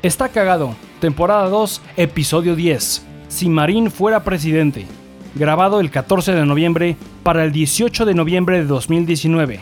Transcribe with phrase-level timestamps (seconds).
[0.00, 3.04] Está cagado, temporada 2, episodio 10.
[3.26, 4.86] Si Marín fuera presidente.
[5.34, 9.60] Grabado el 14 de noviembre para el 18 de noviembre de 2019.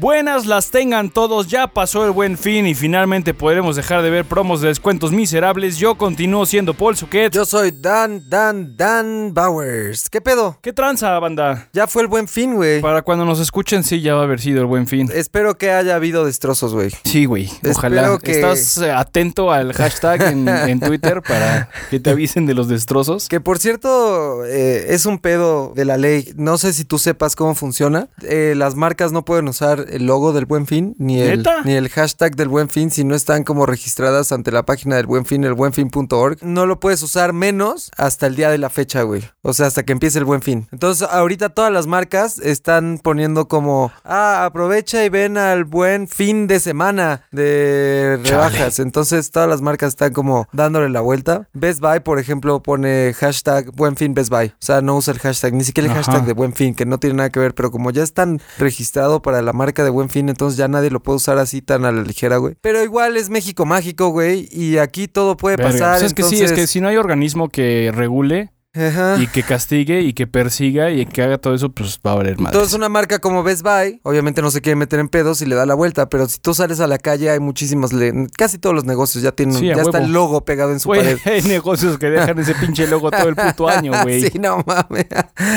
[0.00, 4.24] Buenas las tengan todos, ya pasó el buen fin y finalmente podremos dejar de ver
[4.24, 5.76] promos de descuentos miserables.
[5.76, 7.32] Yo continúo siendo Paul Suquet.
[7.34, 10.08] Yo soy Dan, Dan, Dan Bowers.
[10.08, 10.56] ¿Qué pedo?
[10.62, 11.68] ¿Qué tranza, banda?
[11.72, 12.80] Ya fue el buen fin, güey.
[12.80, 15.10] Para cuando nos escuchen, sí, ya va a haber sido el buen fin.
[15.12, 16.90] Espero que haya habido destrozos, güey.
[17.02, 17.50] Sí, güey.
[17.68, 18.16] Ojalá.
[18.22, 22.68] Que- Estás eh, atento al hashtag en, en Twitter para que te avisen de los
[22.68, 23.26] destrozos.
[23.28, 26.32] Que por cierto, eh, es un pedo de la ley.
[26.36, 28.06] No sé si tú sepas cómo funciona.
[28.22, 31.62] Eh, las marcas no pueden usar el logo del buen fin, ni el, ¿Neta?
[31.64, 35.06] ni el hashtag del buen fin, si no están como registradas ante la página del
[35.06, 36.38] buen fin, el buenfin.org.
[36.42, 39.22] No lo puedes usar menos hasta el día de la fecha, güey.
[39.42, 40.66] O sea, hasta que empiece el buen fin.
[40.72, 46.46] Entonces, ahorita todas las marcas están poniendo como, ah, aprovecha y ven al buen fin
[46.46, 48.30] de semana de Chale.
[48.30, 48.78] rebajas.
[48.78, 51.48] Entonces, todas las marcas están como dándole la vuelta.
[51.52, 54.48] Best Buy, por ejemplo, pone hashtag buen fin Best Buy.
[54.48, 56.02] O sea, no usa el hashtag, ni siquiera el Ajá.
[56.02, 57.54] hashtag de buen fin, que no tiene nada que ver.
[57.54, 61.00] Pero como ya están registrado para la marca de buen fin, entonces ya nadie lo
[61.00, 62.56] puede usar así tan a la ligera, güey.
[62.60, 64.48] Pero igual es México mágico, güey.
[64.50, 65.72] Y aquí todo puede Verga.
[65.72, 66.00] pasar.
[66.00, 69.16] Pues es que sí, es que si no hay organismo que regule Ajá.
[69.18, 72.38] y que castigue y que persiga y que haga todo eso, pues va a valer
[72.38, 72.52] más.
[72.52, 75.54] Entonces una marca como Best Buy, obviamente no se quiere meter en pedos y le
[75.56, 78.74] da la vuelta, pero si tú sales a la calle hay muchísimos, le- casi todos
[78.76, 81.18] los negocios ya tienen, Sí, ya está el logo pegado en su pared.
[81.24, 84.22] hay negocios que dejan ese pinche logo todo el puto año, güey.
[84.30, 85.06] sí, no mames,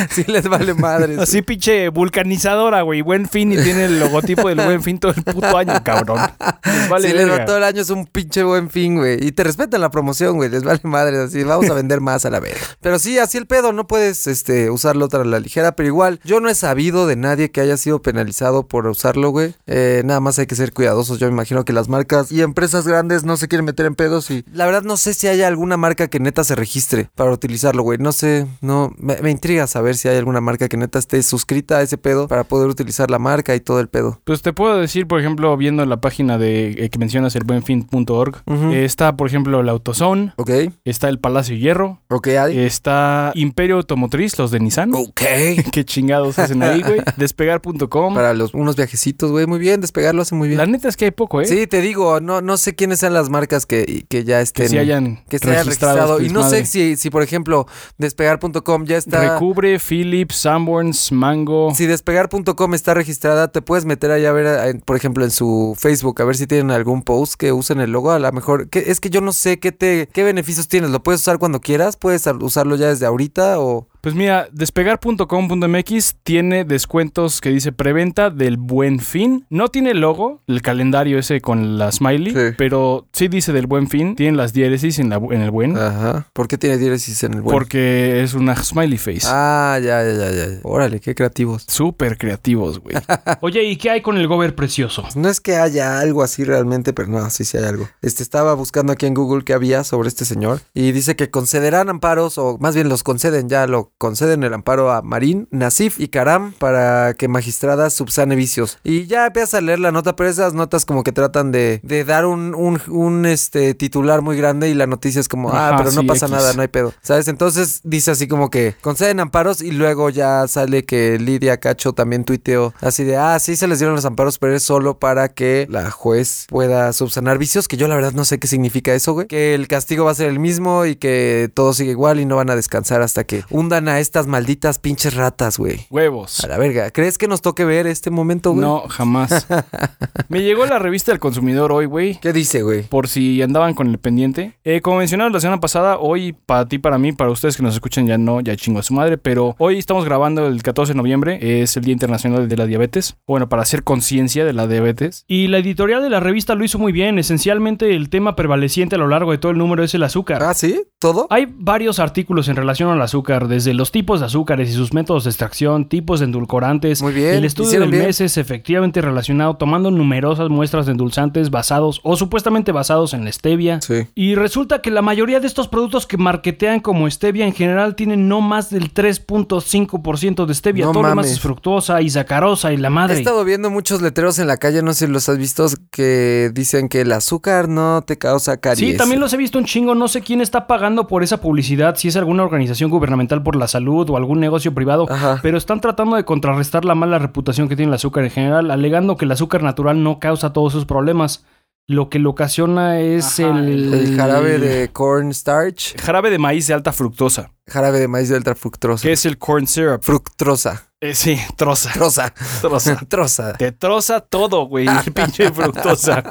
[0.09, 1.19] sí les vale madres.
[1.19, 3.01] Así pinche vulcanizadora, güey.
[3.01, 6.19] Buen fin y tiene el logotipo del buen fin todo el puto año, cabrón.
[6.65, 9.17] Les vale si les va todo el año es un pinche buen fin, güey.
[9.25, 10.49] Y te respetan la promoción, güey.
[10.49, 11.43] Les vale madres así.
[11.43, 12.59] Vamos a vender más a la verga.
[12.79, 13.73] Pero sí, así el pedo.
[13.73, 15.75] No puedes este, usarlo otra a la ligera.
[15.75, 19.55] Pero igual, yo no he sabido de nadie que haya sido penalizado por usarlo, güey.
[19.67, 21.19] Eh, nada más hay que ser cuidadosos.
[21.19, 24.29] Yo me imagino que las marcas y empresas grandes no se quieren meter en pedos.
[24.31, 27.83] Y la verdad, no sé si hay alguna marca que neta se registre para utilizarlo,
[27.83, 27.97] güey.
[27.97, 28.93] No sé, no.
[28.97, 32.27] Me, me intriga saber si hay alguna marca que neta esté suscrita a ese pedo
[32.27, 34.19] para poder utilizar la marca y todo el pedo.
[34.23, 38.43] Pues te puedo decir, por ejemplo, viendo la página de eh, que mencionas el buenfin.org,
[38.45, 38.71] Ujú.
[38.71, 40.49] eh, está, por ejemplo, la AutoZone, Ok,
[40.85, 42.59] está el Palacio Hierro, ok, hay.
[42.59, 42.90] está
[43.35, 44.93] Imperio Automotriz, los de Nissan.
[44.93, 45.21] Ok.
[45.71, 47.01] Qué chingados hacen ahí, güey.
[47.17, 48.13] Despegar.com.
[48.13, 49.45] Para los, unos viajecitos, güey.
[49.45, 50.57] Muy bien, despegar lo hace muy bien.
[50.57, 51.45] La neta es que hay poco, ¿eh?
[51.45, 54.65] Sí, te digo, no, no sé quiénes sean las marcas que, que ya estén.
[54.65, 56.21] que sí hayan que se hayan registrado.
[56.21, 59.33] Y no sé si, si, por ejemplo, despegar.com ya está.
[59.33, 61.73] Recubre, Philips, Sanborns, Mango.
[61.75, 66.21] Si despegar.com está registrada, te puedes meter ahí a ver, por ejemplo, en su Facebook,
[66.21, 68.11] a ver si tienen algún post que usen el logo.
[68.11, 70.91] A lo mejor, que, es que yo no sé qué te, qué beneficios tienes.
[70.91, 71.97] ¿Lo puedes usar cuando quieras?
[71.97, 73.59] ¿Puedes usarlo ya desde ahorita?
[73.59, 79.45] O Pues mira, despegar.com.mx tiene descuentos que dice preventa del buen fin.
[79.49, 82.55] No tiene el logo, el calendario ese con la smiley, Sí.
[82.57, 84.15] pero sí dice del buen fin.
[84.15, 85.77] Tienen las diéresis en, la, en el buen.
[85.77, 86.27] Ajá.
[86.33, 87.53] ¿Por qué tiene diéresis en el buen?
[87.53, 89.21] Porque es una smiley face.
[89.25, 90.59] Ah, ya, ya, ya, ya.
[90.63, 91.65] Órale, qué creativos.
[91.67, 92.95] Súper creativos, güey.
[93.41, 95.03] Oye, ¿y qué hay con el gober precioso?
[95.15, 97.87] No es que haya algo así realmente, pero no, sí, sí hay algo.
[98.01, 101.89] Este estaba buscando aquí en Google qué había sobre este señor y dice que concederán
[101.89, 106.07] amparos, o más bien los conceden ya, lo conceden el amparo a Marín, Nasif y
[106.07, 108.79] Karam para que magistrada subsane vicios.
[108.83, 112.03] Y ya empiezas a leer la nota, pero esas notas como que tratan de, de
[112.03, 115.77] dar un, un, un, este titular muy grande y la noticia es como, ah, Ajá,
[115.77, 116.35] pero no sí, pasa X.
[116.35, 116.95] nada, no hay pedo.
[117.03, 117.27] ¿Sabes?
[117.27, 122.25] Entonces dice así como que conceden amparos y luego ya sale que Lidia Cacho también
[122.25, 125.67] tuiteó así de, ah, sí se les dieron los amparos, pero es solo para que
[125.69, 129.27] la juez pueda subsanar vicios, que yo la verdad no sé qué significa eso, güey.
[129.27, 132.35] Que el castigo va a ser el mismo y que todo sigue igual y no
[132.37, 135.87] van a descansar hasta que hundan a estas malditas pinches ratas, güey.
[135.89, 136.43] Huevos.
[136.43, 136.91] A la verga.
[136.91, 138.61] ¿Crees que nos toque ver este momento, güey?
[138.61, 139.47] No, jamás.
[140.29, 142.19] Me llegó la revista del consumidor hoy, güey.
[142.19, 142.81] ¿Qué dice, güey?
[142.83, 144.57] por si andaban con el pendiente.
[144.63, 147.73] Eh, como mencionaron la semana pasada, hoy para ti, para mí, para ustedes que nos
[147.73, 150.97] escuchan ya no, ya chingo a su madre, pero hoy estamos grabando el 14 de
[150.97, 155.25] noviembre, es el Día Internacional de la Diabetes, bueno, para hacer conciencia de la diabetes.
[155.27, 158.99] Y la editorial de la revista lo hizo muy bien, esencialmente el tema prevaleciente a
[158.99, 160.43] lo largo de todo el número es el azúcar.
[160.43, 160.83] Ah, ¿sí?
[160.99, 161.27] ¿Todo?
[161.29, 165.23] Hay varios artículos en relación al azúcar, desde los tipos de azúcares y sus métodos
[165.23, 167.01] de extracción, tipos de endulcorantes.
[167.01, 168.03] Muy bien, El estudio del bien.
[168.05, 173.31] mes es efectivamente relacionado tomando numerosas muestras de endulzantes basados o supuestamente basados en la
[173.31, 173.81] stevia.
[173.81, 174.05] Sí.
[174.13, 178.27] Y resulta que la mayoría de estos productos que marketean como stevia en general tienen
[178.27, 180.85] no más del 3.5% de stevia.
[180.85, 181.31] No Todo lo mames.
[181.31, 183.17] es fructosa y sacarosa y la He madre.
[183.17, 186.87] estado viendo muchos letreros en la calle, no sé si los has visto, que dicen
[186.87, 188.91] que el azúcar no te causa caries.
[188.91, 189.95] Sí, también los he visto un chingo.
[189.95, 193.67] No sé quién está pagando por esa publicidad, si es alguna organización gubernamental por la
[193.71, 195.39] salud o algún negocio privado, Ajá.
[195.41, 199.17] pero están tratando de contrarrestar la mala reputación que tiene el azúcar en general, alegando
[199.17, 201.43] que el azúcar natural no causa todos sus problemas.
[201.87, 203.93] lo que lo ocasiona es Ajá, el...
[203.93, 208.55] El jarabe de cornstarch, Jarabe de maíz de alta fructosa, jarabe de maíz de ultra
[208.55, 209.01] fructosa.
[209.01, 210.01] que es el corn syrup.
[210.01, 210.83] Fructrosa.
[211.01, 212.31] Eh, sí, troza, Troza.
[212.61, 212.95] troza.
[213.09, 213.53] Troza.
[213.53, 216.23] Te troza todo, güey, el pinche fructosa.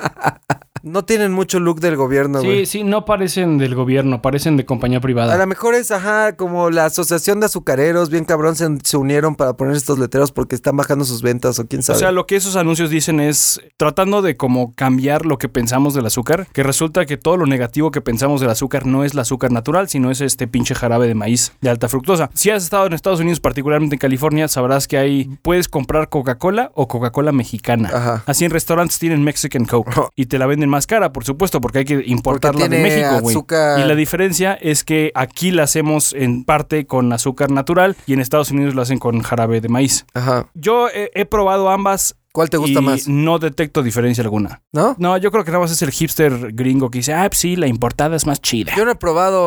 [0.82, 2.66] No tienen mucho look del gobierno, güey.
[2.66, 5.36] Sí, sí, no parecen del gobierno, parecen de compañía A privada.
[5.36, 9.54] lo mejor es, ajá, como la asociación de azucareros, bien cabrón, se, se unieron para
[9.54, 11.98] poner estos letreros porque están bajando sus ventas o quién O sabe.
[11.98, 16.06] sea, lo que esos anuncios dicen es tratando de como cambiar lo que pensamos del
[16.06, 19.52] azúcar, que resulta que todo lo negativo que pensamos del azúcar no es el azúcar
[19.52, 22.30] natural, sino es este pinche jarabe de maíz de alta fructosa.
[22.34, 26.70] Si has estado en Estados Unidos, particularmente en California, sabrás que ahí puedes comprar Coca-Cola
[26.74, 27.90] o Coca-Cola mexicana.
[27.92, 28.22] Ajá.
[28.26, 31.80] Así en restaurantes tienen Mexican Coke y te la venden más cara, por supuesto, porque
[31.80, 33.36] hay que importarla de México, güey.
[33.82, 38.20] Y la diferencia es que aquí la hacemos en parte con azúcar natural y en
[38.20, 40.06] Estados Unidos lo hacen con jarabe de maíz.
[40.14, 40.46] Ajá.
[40.54, 43.08] Yo he, he probado ambas ¿Cuál te gusta y más?
[43.08, 44.62] no detecto diferencia alguna.
[44.72, 44.94] ¿No?
[44.98, 47.56] No, yo creo que nada más es el hipster gringo que dice, ah, pues sí,
[47.56, 48.72] la importada es más chida.
[48.76, 49.40] Yo no he probado,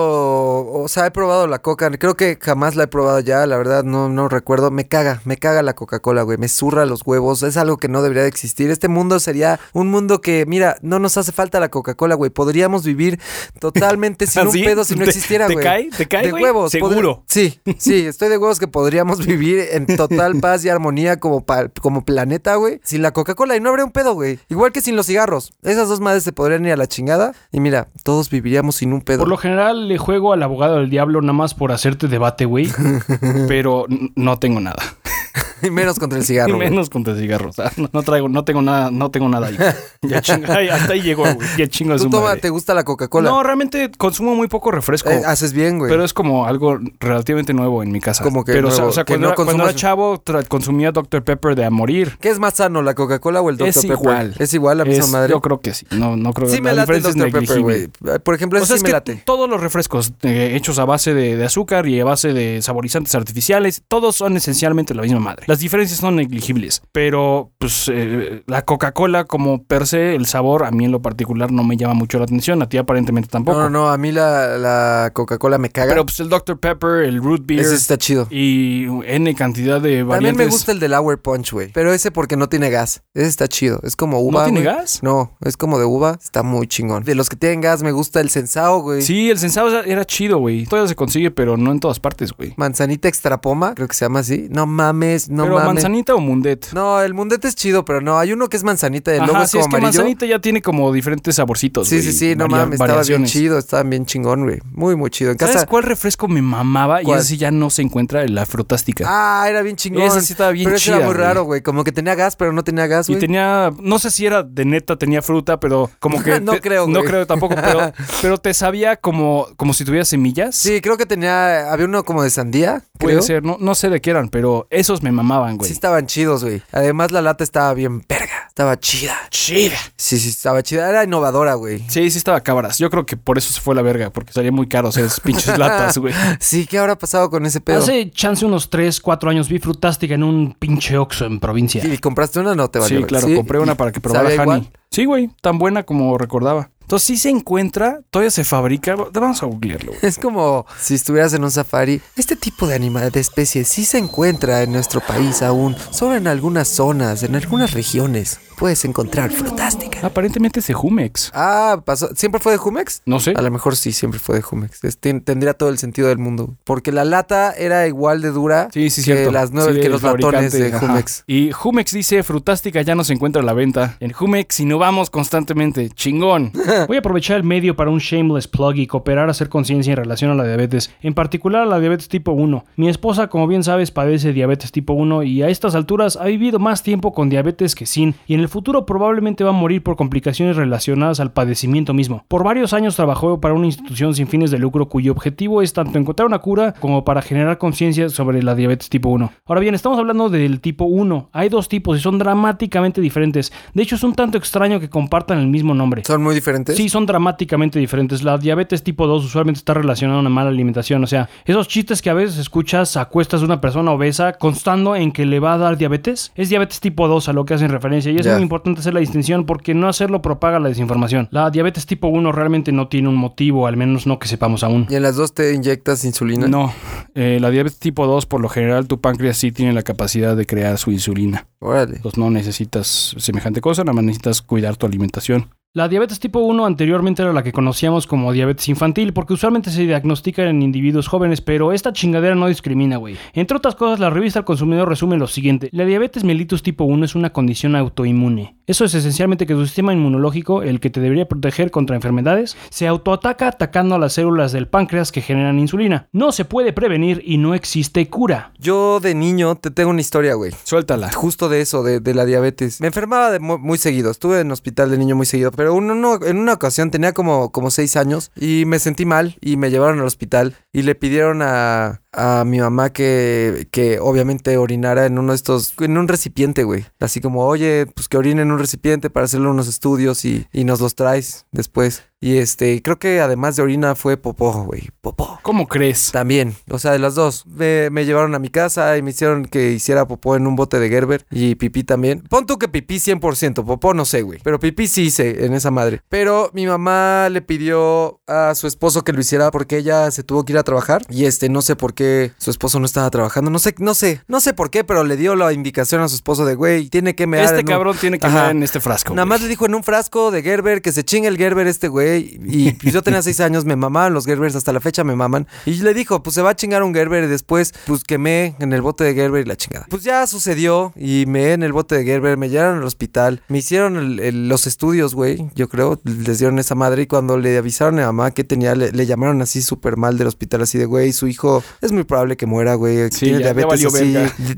[0.70, 3.84] o sea, he probado la coca, creo que jamás la he probado ya, la verdad
[3.86, 7.56] no, no recuerdo, me caga, me caga la Coca-Cola, güey, me zurra los huevos, es
[7.56, 11.16] algo que no debería de existir, este mundo sería un mundo que, mira, no nos
[11.18, 13.18] hace falta la Coca-Cola, güey, podríamos vivir
[13.60, 14.64] totalmente sin un ¿Así?
[14.64, 15.64] pedo si no ¿Te- existiera, te güey.
[15.66, 15.90] cae?
[15.98, 16.44] ¿Te cae, De güey?
[16.44, 16.72] huevos.
[16.72, 17.22] Seguro.
[17.22, 21.46] podr- Sí, sí, estoy de huevos que podríamos vivir en total paz y armonía como,
[21.46, 24.40] pa- como planeta, güey, sin la Coca-Cola y no habría un pedo, güey.
[24.50, 27.60] Igual que sin los cigarros, esas dos madres se podrían ir a la chingada y
[27.60, 29.20] mira, todos viviríamos sin un pedo.
[29.20, 32.70] Por lo general le juego al abogado del diablo nada más por hacerte debate, güey.
[33.48, 33.86] pero
[34.16, 34.82] no tengo nada.
[35.68, 36.56] Y menos contra el Y cigarro.
[36.56, 36.70] güey.
[36.70, 37.50] menos contra el cigarro.
[37.50, 39.58] O sea, no, traigo, no tengo nada, no tengo nada ahí.
[40.02, 41.48] Ya chinga, ay, hasta ahí llegó, güey.
[41.58, 42.42] Ya chingo Tú su toma, madre.
[42.42, 43.30] te gusta la Coca-Cola.
[43.30, 45.10] No, realmente consumo muy poco refresco.
[45.10, 45.90] Eh, haces bien, güey.
[45.92, 48.24] Pero es como algo relativamente nuevo en mi casa.
[48.24, 51.24] Como que Pero, nuevo, o sea, que cuando, no era, cuando era chavo, consumía Dr.
[51.24, 52.18] Pepper de a morir.
[52.20, 53.70] ¿Qué es más sano, la Coca-Cola o el Dr.
[53.70, 53.92] Es Pepper?
[53.98, 54.36] igual.
[54.40, 55.30] Es igual la misma Es- madre.
[55.32, 55.86] Yo creo que sí.
[55.92, 57.32] No, no creo sí que me la late el Dr.
[57.32, 57.88] Pepper, güey.
[58.24, 59.22] Por ejemplo, O sea, sí es me que late.
[59.26, 63.16] todos los refrescos eh, hechos a base de, de azúcar y a base de saborizantes
[63.16, 65.44] artificiales, todos son esencialmente la misma madre.
[65.54, 70.72] Las diferencias son negligibles, pero pues eh, la Coca-Cola como per se, el sabor a
[70.72, 73.60] mí en lo particular no me llama mucho la atención, a ti aparentemente tampoco.
[73.60, 73.90] No, no, no.
[73.92, 75.90] A mí la, la Coca-Cola me caga.
[75.90, 76.60] Pero pues el Dr.
[76.60, 78.28] Pepper, el Root Beer ese está chido.
[78.32, 80.10] y N cantidad de variantes.
[80.32, 81.72] También me gusta el del Hour Punch, güey.
[81.72, 83.04] Pero ese porque no tiene gas.
[83.14, 83.80] Ese está chido.
[83.84, 84.48] Es como uva.
[84.48, 85.02] ¿No tiene gas?
[85.04, 86.18] No, es como de uva.
[86.20, 87.04] Está muy chingón.
[87.04, 89.04] De los que tienen gas, me gusta el Sensao, güey.
[89.04, 90.66] Sí, el sensado era- chido, güey.
[90.66, 92.56] Todavía se consigue, pero no en todas partes, güey.
[92.58, 94.48] Manzanita extra poma, creo que se llama así.
[94.50, 95.74] No mames, no pero mames.
[95.74, 96.68] manzanita o mundet.
[96.74, 99.44] No, el mundete es chido, pero no, hay uno que es manzanita y el Ajá,
[99.44, 99.86] es sí, como es que amarillo.
[100.00, 103.84] manzanita ya tiene como diferentes saborcitos, Sí, sí, sí, no mames, estaba bien chido, estaba
[103.84, 104.60] bien chingón, güey.
[104.72, 105.32] Muy, muy chido.
[105.32, 105.66] En ¿Sabes casa.
[105.68, 107.02] cuál refresco me mamaba?
[107.04, 107.18] ¿Cuál?
[107.18, 109.06] Y ese sí ya no se encuentra, la frutástica.
[109.08, 110.04] Ah, era bien chingón.
[110.04, 111.62] Esa sí estaba bien Pero ese chida, era muy raro, güey.
[111.62, 113.20] Como que tenía gas, pero no tenía gas, y güey.
[113.22, 116.40] tenía, no sé si era de neta, tenía fruta, pero como que...
[116.44, 117.10] No te- creo, No güey.
[117.10, 120.56] creo tampoco, pero, pero te sabía como, como si tuviera semillas.
[120.56, 121.72] Sí, creo que tenía.
[121.72, 122.84] Había uno como de sandía.
[122.98, 123.22] Puede creo.
[123.24, 125.68] ser, no, no sé de qué eran, pero esos me mamaban, güey.
[125.68, 126.62] Sí, estaban chidos, güey.
[126.72, 128.48] Además, la lata estaba bien verga.
[128.48, 129.16] Estaba chida.
[129.30, 129.76] chida.
[129.98, 130.88] Sí, sí, estaba chida.
[130.88, 131.80] Era innovadora, güey.
[131.90, 132.78] Sí, sí estaba cabras.
[132.78, 135.58] Yo creo que por eso se fue la verga, porque salía muy caro esas pinches
[135.58, 136.14] latas, güey.
[136.40, 137.80] Sí, ¿qué habrá pasado con ese pedo?
[137.80, 141.84] Hace chance unos 3, 4 años vi Frutástica en un pinche Oxxo en provincia.
[141.84, 142.54] ¿Y compraste una?
[142.54, 143.00] No te valió.
[143.00, 143.36] Sí, claro, ¿Sí?
[143.36, 144.40] compré una ¿Y para que probara Honey.
[144.40, 144.72] igual?
[144.92, 146.70] Sí, güey, tan buena como recordaba.
[146.84, 148.96] Entonces sí se encuentra, todavía se fabrica.
[148.96, 149.94] Vamos a googlearlo.
[150.02, 152.02] Es como si estuvieras en un safari.
[152.16, 155.76] Este tipo de animal, de especie, sí se encuentra en nuestro país aún.
[155.92, 158.40] Solo en algunas zonas, en algunas regiones.
[158.64, 160.00] Puedes encontrar frutástica.
[160.08, 161.32] Aparentemente es de Jumex.
[161.34, 162.08] Ah, pasó.
[162.16, 163.02] ¿Siempre fue de Jumex?
[163.06, 163.34] No sé.
[163.36, 164.82] A lo mejor sí, siempre fue de Jumex.
[164.86, 166.56] Es- ten- tendría todo el sentido del mundo.
[166.64, 169.32] Porque la lata era igual de dura Sí, sí, que cierto.
[169.34, 170.80] las nueve, Sí, que los latones de ajá.
[170.80, 171.26] Jumex.
[171.28, 173.98] Y Jumex dice, Frutástica ya no se encuentra a la venta.
[174.00, 175.90] En Jumex innovamos constantemente.
[175.90, 176.54] Chingón.
[176.88, 179.98] Voy a aprovechar el medio para un shameless plug y cooperar a hacer conciencia en
[179.98, 182.64] relación a la diabetes, en particular a la diabetes tipo 1.
[182.78, 186.60] Mi esposa, como bien sabes, padece diabetes tipo 1 y a estas alturas ha vivido
[186.60, 189.96] más tiempo con diabetes que sin, y en el futuro probablemente va a morir por
[189.96, 192.24] complicaciones relacionadas al padecimiento mismo.
[192.28, 195.98] Por varios años trabajó para una institución sin fines de lucro cuyo objetivo es tanto
[195.98, 199.32] encontrar una cura como para generar conciencia sobre la diabetes tipo 1.
[199.46, 201.32] Ahora bien, estamos hablando del tipo 1.
[201.34, 203.52] Hay dos tipos y son dramáticamente diferentes.
[203.74, 206.04] De hecho, es un tanto extraño que compartan el mismo nombre.
[206.06, 206.78] ¿Son muy diferentes?
[206.78, 208.22] Sí, son dramáticamente diferentes.
[208.22, 211.04] La diabetes tipo 2 usualmente está relacionada a una mala alimentación.
[211.04, 214.96] O sea, esos chistes que a veces escuchas a cuestas de una persona obesa constando
[214.96, 217.72] en que le va a dar diabetes, es diabetes tipo 2 a lo que hacen
[217.72, 218.12] referencia.
[218.12, 221.28] Y es muy importante hacer la distinción porque no hacerlo propaga la desinformación.
[221.32, 224.86] La diabetes tipo 1 realmente no tiene un motivo, al menos no que sepamos aún.
[224.90, 226.48] ¿Y en las dos te inyectas insulina?
[226.48, 226.74] No,
[227.16, 230.46] eh, la diabetes tipo 2 por lo general tu páncreas sí tiene la capacidad de
[230.46, 231.48] crear su insulina.
[231.60, 231.96] Órale.
[231.96, 235.50] Entonces no necesitas semejante cosa, nada más necesitas cuidar tu alimentación.
[235.76, 239.82] La diabetes tipo 1 anteriormente era la que conocíamos como diabetes infantil, porque usualmente se
[239.82, 243.18] diagnostica en individuos jóvenes, pero esta chingadera no discrimina, güey.
[243.34, 245.70] Entre otras cosas, la revista El Consumidor resume lo siguiente.
[245.72, 248.56] La diabetes mellitus tipo 1 es una condición autoinmune.
[248.68, 252.88] Eso es esencialmente que tu sistema inmunológico, el que te debería proteger contra enfermedades, se
[252.88, 256.08] autoataca atacando a las células del páncreas que generan insulina.
[256.12, 258.54] No se puede prevenir y no existe cura.
[258.60, 260.52] Yo de niño te tengo una historia, güey.
[260.66, 261.12] Suéltala.
[261.12, 262.80] Justo de eso, de, de la diabetes.
[262.80, 264.12] Me enfermaba de mu- muy, seguido.
[264.12, 265.52] Estuve en hospital de niño muy seguido.
[265.52, 269.38] Pero uno, no- en una ocasión tenía como, como seis años y me sentí mal
[269.42, 274.58] y me llevaron al hospital y le pidieron a, a mi mamá que, que obviamente
[274.58, 276.86] orinara en uno de estos, en un recipiente, güey.
[277.00, 280.64] Así como, oye, pues que orine en un recipiente para hacerle unos estudios y, y
[280.64, 282.04] nos los traes después.
[282.24, 284.88] Y este, creo que además de orina fue popó, güey.
[285.02, 285.40] Popó.
[285.42, 286.10] ¿Cómo crees?
[286.14, 287.46] También, o sea, de las dos.
[287.46, 290.80] Me, me llevaron a mi casa y me hicieron que hiciera popó en un bote
[290.80, 292.22] de Gerber y pipí también.
[292.30, 294.40] Pon tú que pipí 100%, popó no sé, güey.
[294.42, 296.02] Pero pipí sí hice en esa madre.
[296.08, 300.46] Pero mi mamá le pidió a su esposo que lo hiciera porque ella se tuvo
[300.46, 302.03] que ir a trabajar y este, no sé por qué
[302.38, 303.50] su esposo no estaba trabajando.
[303.52, 306.16] No sé, no sé, no sé por qué, pero le dio la indicación a su
[306.16, 308.44] esposo de, güey, tiene que mear Este en un- cabrón tiene que Ajá.
[308.44, 309.14] ver en este frasco.
[309.14, 309.30] Nada güey.
[309.30, 312.40] más le dijo en un frasco de Gerber que se chingue el Gerber este güey.
[312.46, 315.48] Y pues, yo tenía seis años, me mamaban los Gerbers, hasta la fecha me maman.
[315.66, 318.74] Y le dijo, pues se va a chingar un Gerber y después, pues quemé en
[318.74, 319.86] el bote de Gerber y la chingada.
[319.90, 323.60] Pues ya sucedió y me en el bote de Gerber, me llevaron al hospital, me
[323.60, 325.50] hicieron el- el- los estudios, güey.
[325.56, 328.76] Yo creo, les dieron esa madre y cuando le avisaron a mi mamá que tenía,
[328.76, 332.04] le, le llamaron así súper mal del hospital, así de, güey, su hijo es muy
[332.04, 333.10] probable que muera, güey.
[333.12, 334.16] Sí, Tiene ya- ya diabetes así,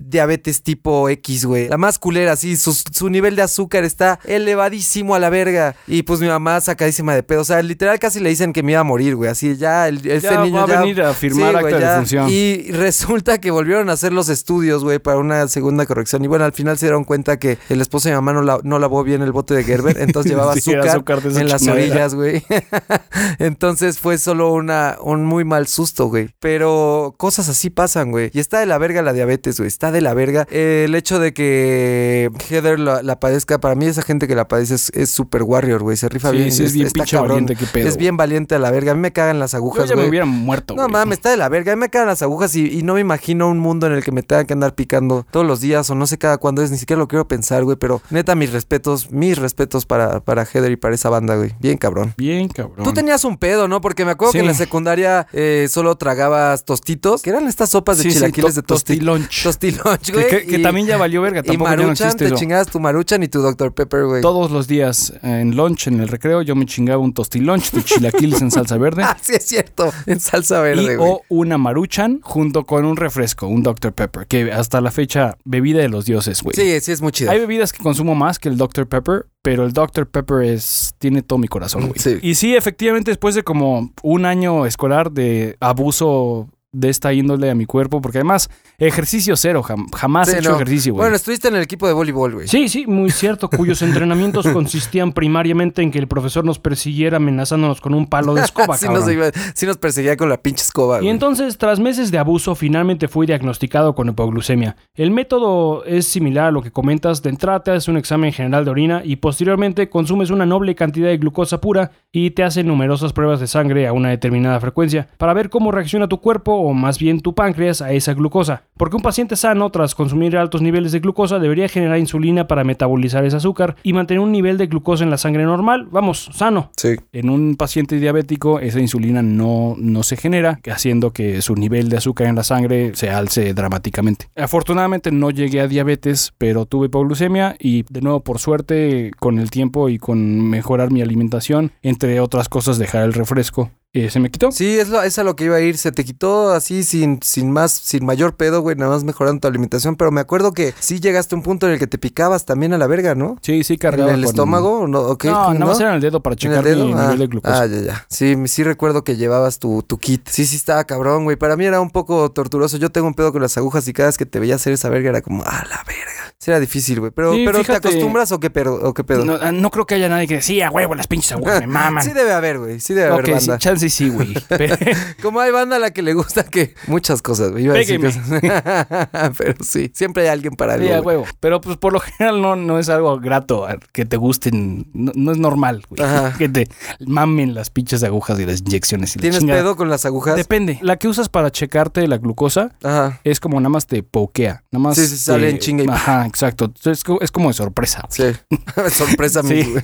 [0.08, 1.68] diabetes tipo X, güey.
[1.70, 5.76] La más culera, así, su, su nivel de azúcar está elevadísimo a la verga.
[5.88, 7.42] Y pues mi mamá sacadísima de pedo.
[7.42, 9.30] O sea, literal casi le dicen que me iba a morir, güey.
[9.30, 11.80] Así ya, el, este Ya niño va a venir a firmar Sí, acta güey, de
[11.80, 11.92] ya.
[11.92, 12.30] defunción.
[12.30, 16.24] Y resulta que volvieron a hacer los estudios, güey, para una segunda corrección.
[16.24, 18.60] Y bueno, al final se dieron cuenta que el esposo de mi mamá no, la-
[18.64, 19.98] no lavó bien el bote de Gerber.
[20.00, 22.44] Entonces llevaba Sí, azúcar, en las orillas, güey.
[23.40, 26.30] entonces fue solo una, un muy mal susto, güey.
[26.40, 28.30] Pero cosas así pasan, güey.
[28.34, 29.68] Y está de la verga la diabetes, güey.
[29.68, 30.46] Está de la verga.
[30.52, 34.48] Eh, el hecho de que Heather la, la padezca, para mí esa gente que la
[34.48, 35.98] padece es- super warrior, güey.
[35.98, 36.52] Se rifa Sí, bien.
[36.52, 38.92] sí, es bien pinche valiente, qué pedo, Es bien valiente a la verga.
[38.92, 40.10] A mí me cagan las Yo agujas, ya me güey.
[40.10, 40.92] hubiera muerto, No güey.
[40.94, 41.74] mames, está de la verga.
[41.74, 44.04] A mí me cagan las agujas y, y no me imagino un mundo en el
[44.04, 46.70] que me tenga que andar picando todos los días o no sé cada cuándo es.
[46.70, 47.78] Ni siquiera lo quiero pensar, güey.
[47.78, 51.54] Pero neta, mis respetos, mis respetos para, para Heather y para esa banda, güey.
[51.60, 52.14] Bien cabrón.
[52.18, 52.84] Bien, cabrón.
[52.84, 53.82] Tú tenías un pedo, ¿no?
[53.82, 57.98] Porque me acuerdo que en la secundaria eh, solo tragabas tostitos, que eran estas sopas
[57.98, 59.44] de Sí, sí, chilaquiles to- de tosti tostilunch.
[59.44, 60.28] tostilunch, Que, güey.
[60.30, 61.42] que- que y- también ya valió verga.
[61.42, 62.36] Y Tampoco ya no maruchan, existe te eso.
[62.36, 63.74] chingabas tu maruchan y tu Dr.
[63.74, 64.22] Pepper, güey.
[64.22, 67.84] Todos los días eh, en lunch, en el recreo, yo me chingaba un tostilunch de
[67.84, 69.04] chilaquiles en salsa verde.
[69.06, 69.92] Ah, sí, es cierto.
[70.06, 71.10] En salsa y verde, güey.
[71.12, 73.94] o una maruchan junto con un refresco, un Dr.
[73.94, 76.56] Pepper, que hasta la fecha, bebida de los dioses, güey.
[76.56, 77.32] Sí, sí, es muy chido.
[77.32, 78.88] Hay bebidas que consumo más que el Dr.
[78.88, 80.08] Pepper, pero el Dr.
[80.08, 82.00] Pepper es tiene todo mi corazón, güey.
[82.00, 82.18] Sí.
[82.22, 87.56] Y sí, efectivamente, después de como un año escolar de abuso de esta índole a
[87.56, 90.56] mi cuerpo, porque además, ejercicio cero, jam- jamás Sí, he hecho no.
[90.56, 91.04] ejercicio, güey.
[91.04, 92.48] Bueno, estuviste en el equipo de voleibol, güey.
[92.48, 97.82] Sí, sí, muy cierto, cuyos entrenamientos consistían primariamente en que el profesor nos persiguiera amenazándonos
[97.82, 99.04] con un palo de escoba, sí, cabrón.
[99.06, 101.10] nos iba- sí nos perseguía con la pinche escoba, Y güey.
[101.12, 104.76] entonces, tras meses de abuso, finalmente fui diagnosticado con hipoglucemia.
[104.96, 107.22] El método es similar a lo que comentas.
[107.22, 111.08] De entrada te haces un examen general de orina y posteriormente consumes una noble cantidad
[111.08, 115.34] de glucosa pura y te hacen numerosas pruebas de sangre a una determinada frecuencia para
[115.34, 118.64] ver cómo reacciona tu cuerpo o más bien tu páncreas a esa glucosa.
[118.76, 123.24] Porque un paciente sano, tras consumir altos niveles de glucosa, debería generar insulina para metabolizar
[123.24, 126.72] ese azúcar y mantener un nivel de glucosa en la sangre normal, vamos, sano.
[126.76, 126.96] Sí.
[127.12, 131.98] En un paciente diabético, esa insulina no, no se genera, haciendo que su nivel de
[131.98, 134.28] azúcar en la sangre se alce dramáticamente.
[134.36, 139.52] Afortunadamente no llegué a diabetes, pero tuve hipoglucemia y de nuevo, por suerte, con el
[139.52, 144.30] tiempo y con mejorar mi alimentación, entre otras cosas, dejar el refresco, eh, se me
[144.30, 144.52] quitó.
[144.52, 145.78] Sí, es, lo, es a lo que iba a ir.
[145.78, 149.48] Se te quitó así sin, sin más, sin mayor pedo, güey, nada más mejorando tu
[149.48, 149.96] alimentación.
[149.96, 152.74] Pero me acuerdo que sí llegaste a un punto en el que te picabas también
[152.74, 153.38] a la verga, ¿no?
[153.42, 154.80] Sí, sí, ¿En cargaba el con- estómago?
[154.82, 155.00] ¿o ¿No?
[155.02, 155.30] ¿O qué?
[155.30, 155.54] No, ¿No?
[155.54, 156.94] nada más era en el dedo para ¿En checar el mi?
[156.94, 157.62] Ah, nivel de glucosa.
[157.62, 158.06] ah, ya, ya.
[158.10, 160.28] Sí, sí recuerdo que llevabas tu, tu kit.
[160.30, 161.38] Sí, sí estaba cabrón, güey.
[161.38, 162.78] Para mí era un poco torturoso.
[162.78, 164.90] Yo tengo un pedo con las agujas y cada vez que te veía hacer esa
[164.90, 166.25] verga era como, ah, la verga.
[166.38, 167.12] Sí era difícil, güey.
[167.12, 168.76] Pero, Sí, pero ¿te acostumbras o qué pedo?
[168.84, 169.24] O qué pedo?
[169.26, 172.04] No, ah, no creo que haya nadie que decía, huevo, las pinches agujas me maman.
[172.04, 172.80] Sí debe haber, güey.
[172.80, 173.58] Sí debe haber Ok, sí, banda.
[173.58, 174.34] chance sí, güey.
[175.22, 177.66] Como hay banda a la que le gusta que muchas cosas, güey.
[179.38, 180.88] Pero sí, siempre hay alguien para algo.
[180.88, 181.26] Sí, huevo.
[181.40, 184.88] Pero pues por lo general no, no es algo grato que te gusten.
[184.94, 186.02] No, no es normal, güey.
[186.38, 186.68] Que te
[187.06, 190.36] mamen las pinches agujas y las inyecciones y ¿Tienes pedo con las agujas?
[190.36, 190.80] Depende.
[190.82, 193.20] La que usas para checarte la glucosa Ajá.
[193.24, 194.64] es como nada más te pokea.
[194.72, 194.96] Nada más.
[194.96, 196.25] Sí, sí, sale te- en chinga y- Ajá.
[196.26, 196.72] Exacto.
[196.86, 198.06] Es, co- es como de sorpresa.
[198.10, 198.24] Sí.
[198.92, 199.64] Sorpresa, Sí.
[199.64, 199.84] güey.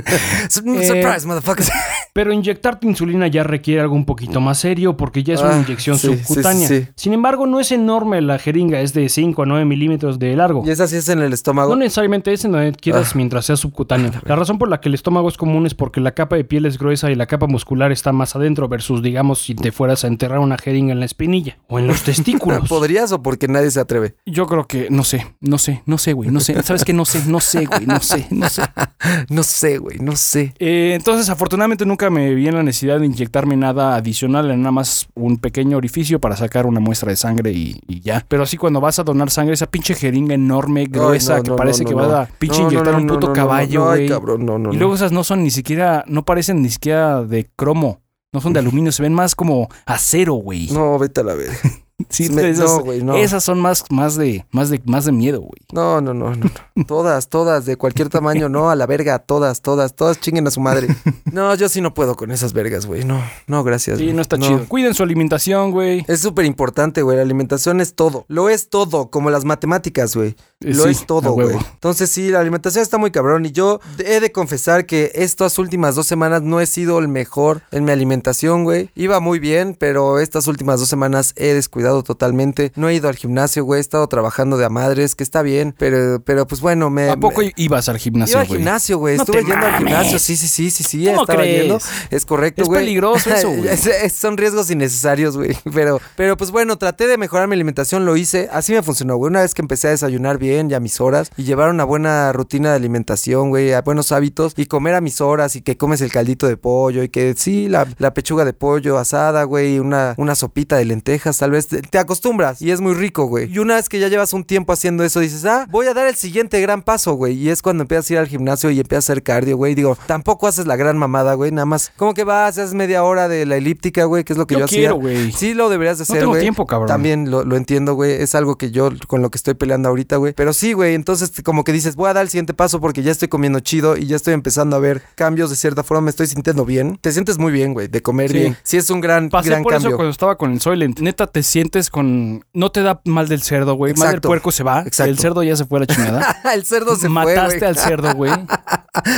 [0.48, 1.66] Surprise, motherfucker.
[2.12, 5.58] Pero inyectarte insulina ya requiere algo un poquito más serio porque ya es una Ah,
[5.64, 6.68] inyección sí, subcutánea.
[6.68, 6.86] sí.
[6.96, 10.62] Sin embargo, no es enorme la jeringa, es de 5 a 9 milímetros de largo.
[10.66, 11.70] Y esa sí es en el estómago.
[11.70, 13.16] No necesariamente es en donde quieras Ah.
[13.16, 14.10] mientras sea subcutáneo.
[14.24, 16.66] La razón por la que el estómago es común es porque la capa de piel
[16.66, 20.08] es gruesa y la capa muscular está más adentro versus, digamos, si te fueras a
[20.08, 22.68] enterrar una jeringa en la espinilla o en los testículos.
[22.68, 24.16] ¿Podrías o porque nadie se atreve?
[24.26, 26.62] Yo creo que, no sé, no sé, no sé, güey, no sé.
[26.62, 26.94] ¿Sabes qué?
[26.94, 28.62] No sé, no sé, güey, no sé, no sé.
[29.28, 30.54] No sé, güey, no sé.
[30.58, 35.08] Eh, entonces, afortunadamente nunca me vi en la necesidad de inyectarme nada adicional, nada más
[35.14, 38.24] un pequeño orificio para sacar una muestra de sangre y, y ya.
[38.26, 41.50] Pero así cuando vas a donar sangre, esa pinche jeringa enorme, gruesa, Ay, no, que
[41.50, 44.02] no, parece no, que vas a pinche inyectar un puto caballo, güey.
[44.04, 44.72] Ay, cabrón, no, no.
[44.72, 48.00] y luego esas no son ni siquiera, no parecen ni siquiera de cromo.
[48.32, 50.68] No son de aluminio, se ven más como acero, güey.
[50.68, 51.58] No, vete a la verga.
[52.12, 53.16] Sí, me- esas, no, güey, no.
[53.16, 55.60] esas son más, más de, más de, más de miedo, güey.
[55.72, 56.50] No, no, no, no.
[56.74, 56.84] no.
[56.86, 60.60] Todas, todas, de cualquier tamaño, no, a la verga, todas, todas, todas chinguen a su
[60.60, 60.88] madre.
[61.32, 63.04] No, yo sí no puedo con esas vergas, güey.
[63.04, 63.96] No, no, gracias.
[63.96, 64.14] Sí, güey.
[64.14, 64.66] no está chido.
[64.68, 66.04] Cuiden su alimentación, güey.
[66.06, 67.16] Es súper importante, güey.
[67.16, 68.26] La alimentación es todo.
[68.28, 70.36] Lo es todo, como las matemáticas, güey.
[70.60, 71.56] Eh, Lo sí, es todo, güey.
[71.72, 73.46] Entonces sí, la alimentación está muy cabrón.
[73.46, 77.62] Y yo he de confesar que estas últimas dos semanas no he sido el mejor
[77.70, 78.90] en mi alimentación, güey.
[78.94, 82.72] Iba muy bien, pero estas últimas dos semanas he descuidado totalmente.
[82.76, 83.78] No he ido al gimnasio, güey.
[83.78, 85.74] He estado trabajando de a madres, que está bien.
[85.78, 87.10] Pero, pero pues bueno, me...
[87.10, 88.58] ¿A poco me- ibas al gimnasio, Iba al güey?
[88.60, 89.16] gimnasio, güey.
[89.16, 90.18] No Estuve yendo al gimnasio.
[90.18, 91.04] Sí, sí, sí, sí, sí.
[91.06, 91.60] ¿Cómo Estaba crees?
[91.62, 91.78] yendo.
[92.10, 92.80] Es correcto, Es güey.
[92.80, 93.68] peligroso eso, güey.
[93.68, 95.56] Es- es- son riesgos innecesarios, güey.
[95.74, 98.48] Pero, pero pues bueno, traté de mejorar mi alimentación, lo hice.
[98.52, 99.30] Así me funcionó, güey.
[99.30, 102.32] Una vez que empecé a desayunar bien y a mis horas y llevar una buena
[102.32, 106.00] rutina de alimentación, güey, a buenos hábitos y comer a mis horas y que comes
[106.02, 110.14] el caldito de pollo y que sí, la, la pechuga de pollo asada, güey, una,
[110.18, 113.52] una sopita de lentejas, tal vez te, acostumbras y es muy rico, güey.
[113.52, 116.08] Y una vez que ya llevas un tiempo haciendo eso, dices, ah, voy a dar
[116.08, 117.34] el siguiente gran paso, güey.
[117.34, 119.74] Y es cuando empiezas a ir al gimnasio y empiezas a hacer cardio, güey.
[119.74, 121.50] Digo, tampoco haces la gran mamada, güey.
[121.52, 124.46] Nada más, como que vas, haces media hora de la elíptica, güey, que es lo
[124.46, 124.78] que yo, Yo hacía.
[124.80, 125.32] quiero, güey.
[125.32, 126.42] Sí, lo deberías de No hacer, tengo güey.
[126.42, 126.88] tiempo, cabrón.
[126.88, 128.12] También lo, lo entiendo, güey.
[128.22, 130.32] Es algo que yo con lo que estoy peleando ahorita, güey.
[130.34, 130.94] Pero sí, güey.
[130.94, 133.96] Entonces, como que dices, voy a dar el siguiente paso porque ya estoy comiendo chido
[133.96, 136.02] y ya estoy empezando a ver cambios de cierta forma.
[136.02, 136.98] Me estoy sintiendo bien.
[137.00, 138.38] Te sientes muy bien, güey, de comer Sí.
[138.38, 138.56] bien.
[138.62, 139.88] Sí, es un gran, Pasé gran por cambio.
[139.90, 141.00] eso cuando estaba con el Soylent.
[141.00, 142.44] Neta, te sientes con...
[142.52, 143.94] No te da mal del cerdo, güey.
[143.94, 144.82] Mal del puerco se va.
[144.82, 145.10] Exacto.
[145.10, 146.40] El cerdo ya se fue a la chingada.
[146.54, 148.32] el cerdo se Mataste fue, al cerdo, güey.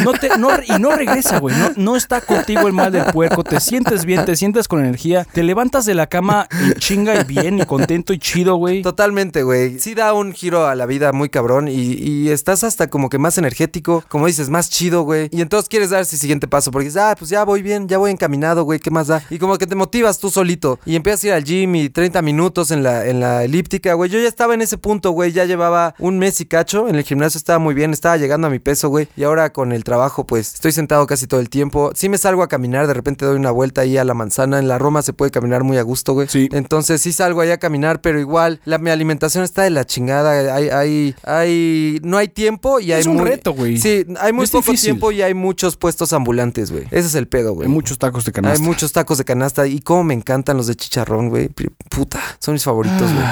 [0.05, 1.57] No te, no, y no regresa, güey.
[1.57, 3.43] No, no está contigo el mal del puerco.
[3.43, 5.25] Te sientes bien, te sientes con energía.
[5.25, 8.83] Te levantas de la cama en chinga y bien y contento y chido, güey.
[8.83, 9.79] Totalmente, güey.
[9.81, 13.19] Sí da un giro a la vida muy cabrón y, y estás hasta como que
[13.19, 15.29] más energético, como dices, más chido, güey.
[15.33, 17.99] Y entonces quieres dar ese siguiente paso porque dices, ah, pues ya voy bien, ya
[17.99, 19.23] voy encaminado, güey, ¿qué más da?
[19.31, 22.23] Y como que te motivas tú solito y empiezas a ir al gym y 30
[22.23, 24.11] minutos en la, en la elíptica, güey.
[24.11, 27.03] Yo ya estaba en ese punto, güey, ya llevaba un mes y cacho, en el
[27.05, 29.09] gimnasio estaba muy bien, estaba llegando a mi peso, güey.
[29.17, 31.91] Y ahora con el trabajo, pues estoy sentado casi todo el tiempo.
[31.95, 34.59] Sí me salgo a caminar, de repente doy una vuelta ahí a la manzana.
[34.59, 36.29] En la Roma se puede caminar muy a gusto, güey.
[36.29, 36.49] Sí.
[36.53, 40.55] Entonces sí salgo ahí a caminar, pero igual la, mi alimentación está de la chingada.
[40.55, 43.79] Hay, hay, hay, no hay tiempo y hay Es un muy- reto, güey.
[43.79, 44.91] Sí, hay muy Es poco difícil.
[44.93, 46.85] tiempo y hay muchos puestos ambulantes, güey.
[46.91, 47.67] Ese es el pedo, güey.
[47.69, 48.59] Hay muchos tacos de canasta.
[48.61, 51.49] Hay muchos tacos de canasta y cómo me encantan los de chicharrón, güey.
[51.91, 53.25] Puta, son mis favoritos, güey.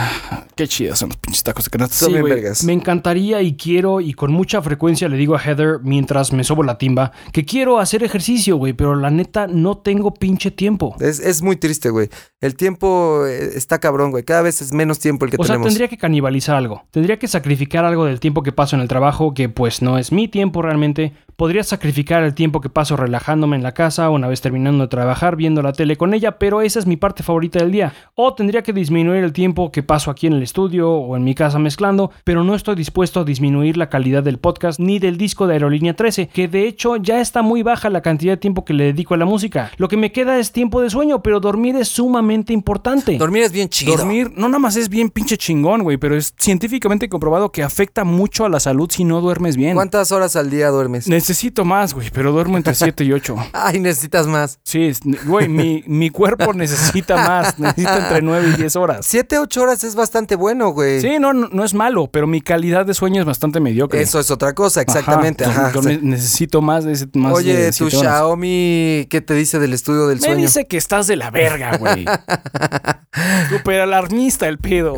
[0.55, 1.94] Qué chidos son los pinches tacos de canasta.
[1.96, 2.35] Son Sí, bien güey.
[2.35, 2.64] vergas.
[2.64, 6.62] Me encantaría y quiero y con mucha frecuencia le digo a Heather mientras me sobo
[6.62, 10.96] la timba que quiero hacer ejercicio, güey, pero la neta no tengo pinche tiempo.
[11.01, 12.09] Es, es muy triste, güey.
[12.40, 14.25] El tiempo eh, está cabrón, güey.
[14.25, 15.68] Cada vez es menos tiempo el que O sea, tenemos.
[15.68, 16.85] tendría que canibalizar algo.
[16.90, 20.11] Tendría que sacrificar algo del tiempo que paso en el trabajo, que pues no es
[20.12, 21.12] mi tiempo realmente.
[21.37, 25.35] Podría sacrificar el tiempo que paso relajándome en la casa, una vez terminando de trabajar,
[25.37, 27.94] viendo la tele con ella, pero esa es mi parte favorita del día.
[28.14, 31.35] O tendría que disminuir el tiempo que paso aquí en el estudio o en mi
[31.35, 35.46] casa mezclando, pero no estoy dispuesto a disminuir la calidad del podcast ni del disco
[35.46, 38.74] de Aerolínea 13, que de hecho ya está muy baja la cantidad de tiempo que
[38.74, 39.70] le dedico a la música.
[39.76, 43.16] Lo que me queda es tiempo de sueño, pero dormir es sumamente importante.
[43.16, 43.96] Dormir es bien chido.
[43.96, 48.05] Dormir no nada más es bien pinche chingón, güey, pero es científicamente comprobado que afecta
[48.05, 49.74] mucho a la salud si no duermes bien.
[49.74, 51.09] ¿Cuántas horas al día duermes?
[51.09, 53.37] Necesito más, güey, pero duermo entre 7 y 8.
[53.52, 54.61] Ay, necesitas más.
[54.62, 54.92] Sí,
[55.26, 57.59] güey, mi, mi cuerpo necesita más.
[57.59, 58.82] Necesita entre 9 y 10 horas.
[59.03, 61.01] Siete, ocho horas es bastante bueno, güey.
[61.01, 64.01] Sí, no, no, no es malo, pero mi calidad de sueño es bastante mediocre.
[64.01, 65.45] Eso es otra cosa, exactamente.
[65.45, 65.81] Ajá, Ajá.
[66.01, 68.01] necesito más de ese más Oye, de tu horas.
[68.01, 70.40] Xiaomi, ¿qué te dice del estudio del Me sueño?
[70.42, 72.05] dice que estás de la verga, güey.
[73.51, 74.95] Súper alarmista el pedo.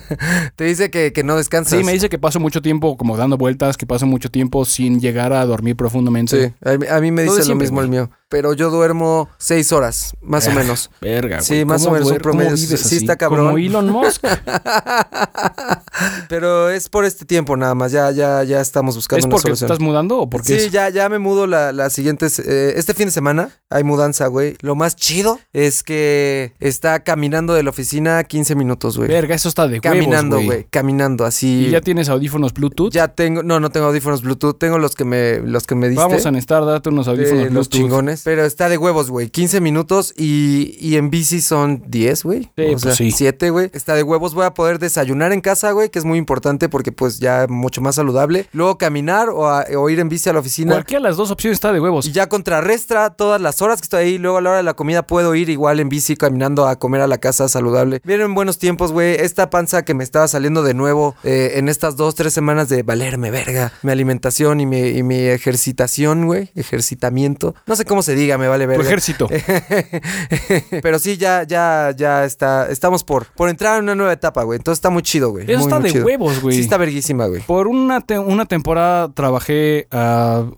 [0.56, 1.78] Te dice que, que no descansas.
[1.78, 5.00] Sí, me dice que paso mucho tiempo como dando vueltas, que paso mucho tiempo sin
[5.00, 6.48] llegar a dormir profundamente.
[6.48, 8.10] Sí, a mí, a mí me dice lo mismo el mío.
[8.28, 10.90] Pero yo duermo seis horas, más o menos.
[11.00, 11.46] Verga, güey.
[11.46, 12.56] Sí, más o ¿Cómo menos un promedio.
[12.56, 12.96] Sí así?
[12.96, 13.46] está cabrón.
[13.46, 14.24] Como Elon Musk.
[16.28, 17.92] Pero es por este tiempo nada más.
[17.92, 19.66] Ya, ya, ya estamos buscando ¿Es una porque te solución.
[19.72, 22.26] estás mudando o porque Sí, es- ya, ya me mudo la, la siguiente.
[22.44, 24.56] eh, este fin de semana hay mudanza, güey.
[24.60, 29.08] Lo más chido es que está caminando de la oficina 15 minutos, güey.
[29.08, 30.66] Verga, eso está de Caminando, güey.
[30.70, 31.66] Caminando así.
[31.68, 32.90] ¿Y ya tienes audífonos Bluetooth?
[32.92, 36.02] Ya tengo, no, no tengo audífonos Bluetooth, tengo los que me, los que me diste.
[36.02, 37.70] Vamos a necesitar darte unos audífonos los Bluetooth.
[37.72, 38.15] chingones.
[38.24, 39.28] Pero está de huevos, güey.
[39.30, 42.42] 15 minutos y, y en bici son 10, güey.
[42.56, 43.10] Sí, o pues sea, sí.
[43.10, 43.70] 7, güey.
[43.72, 44.34] Está de huevos.
[44.34, 47.80] Voy a poder desayunar en casa, güey, que es muy importante porque pues ya mucho
[47.80, 48.46] más saludable.
[48.52, 50.72] Luego caminar o, a- o ir en bici a la oficina.
[50.72, 52.06] Cualquiera de las dos opciones está de huevos.
[52.06, 54.18] Y ya contrarrestra todas las horas que estoy ahí.
[54.18, 57.00] Luego a la hora de la comida puedo ir igual en bici caminando a comer
[57.00, 58.00] a la casa saludable.
[58.04, 59.14] Vienen buenos tiempos, güey.
[59.16, 62.82] Esta panza que me estaba saliendo de nuevo eh, en estas dos, tres semanas de
[62.82, 63.72] valerme verga.
[63.82, 66.50] Mi alimentación y mi, y mi ejercitación, güey.
[66.54, 67.54] Ejercitamiento.
[67.66, 68.84] No sé cómo se diga, me vale Tu verga.
[68.84, 69.28] ejército.
[70.82, 72.68] Pero sí, ya, ya, ya está.
[72.70, 74.56] Estamos por, por entrar en una nueva etapa, güey.
[74.58, 75.44] Entonces está muy chido, güey.
[75.44, 76.06] Eso Muy, está muy de chido.
[76.06, 76.56] huevos, güey.
[76.56, 77.42] Sí, está verguísima, güey.
[77.42, 79.88] Por una, te- una temporada trabajé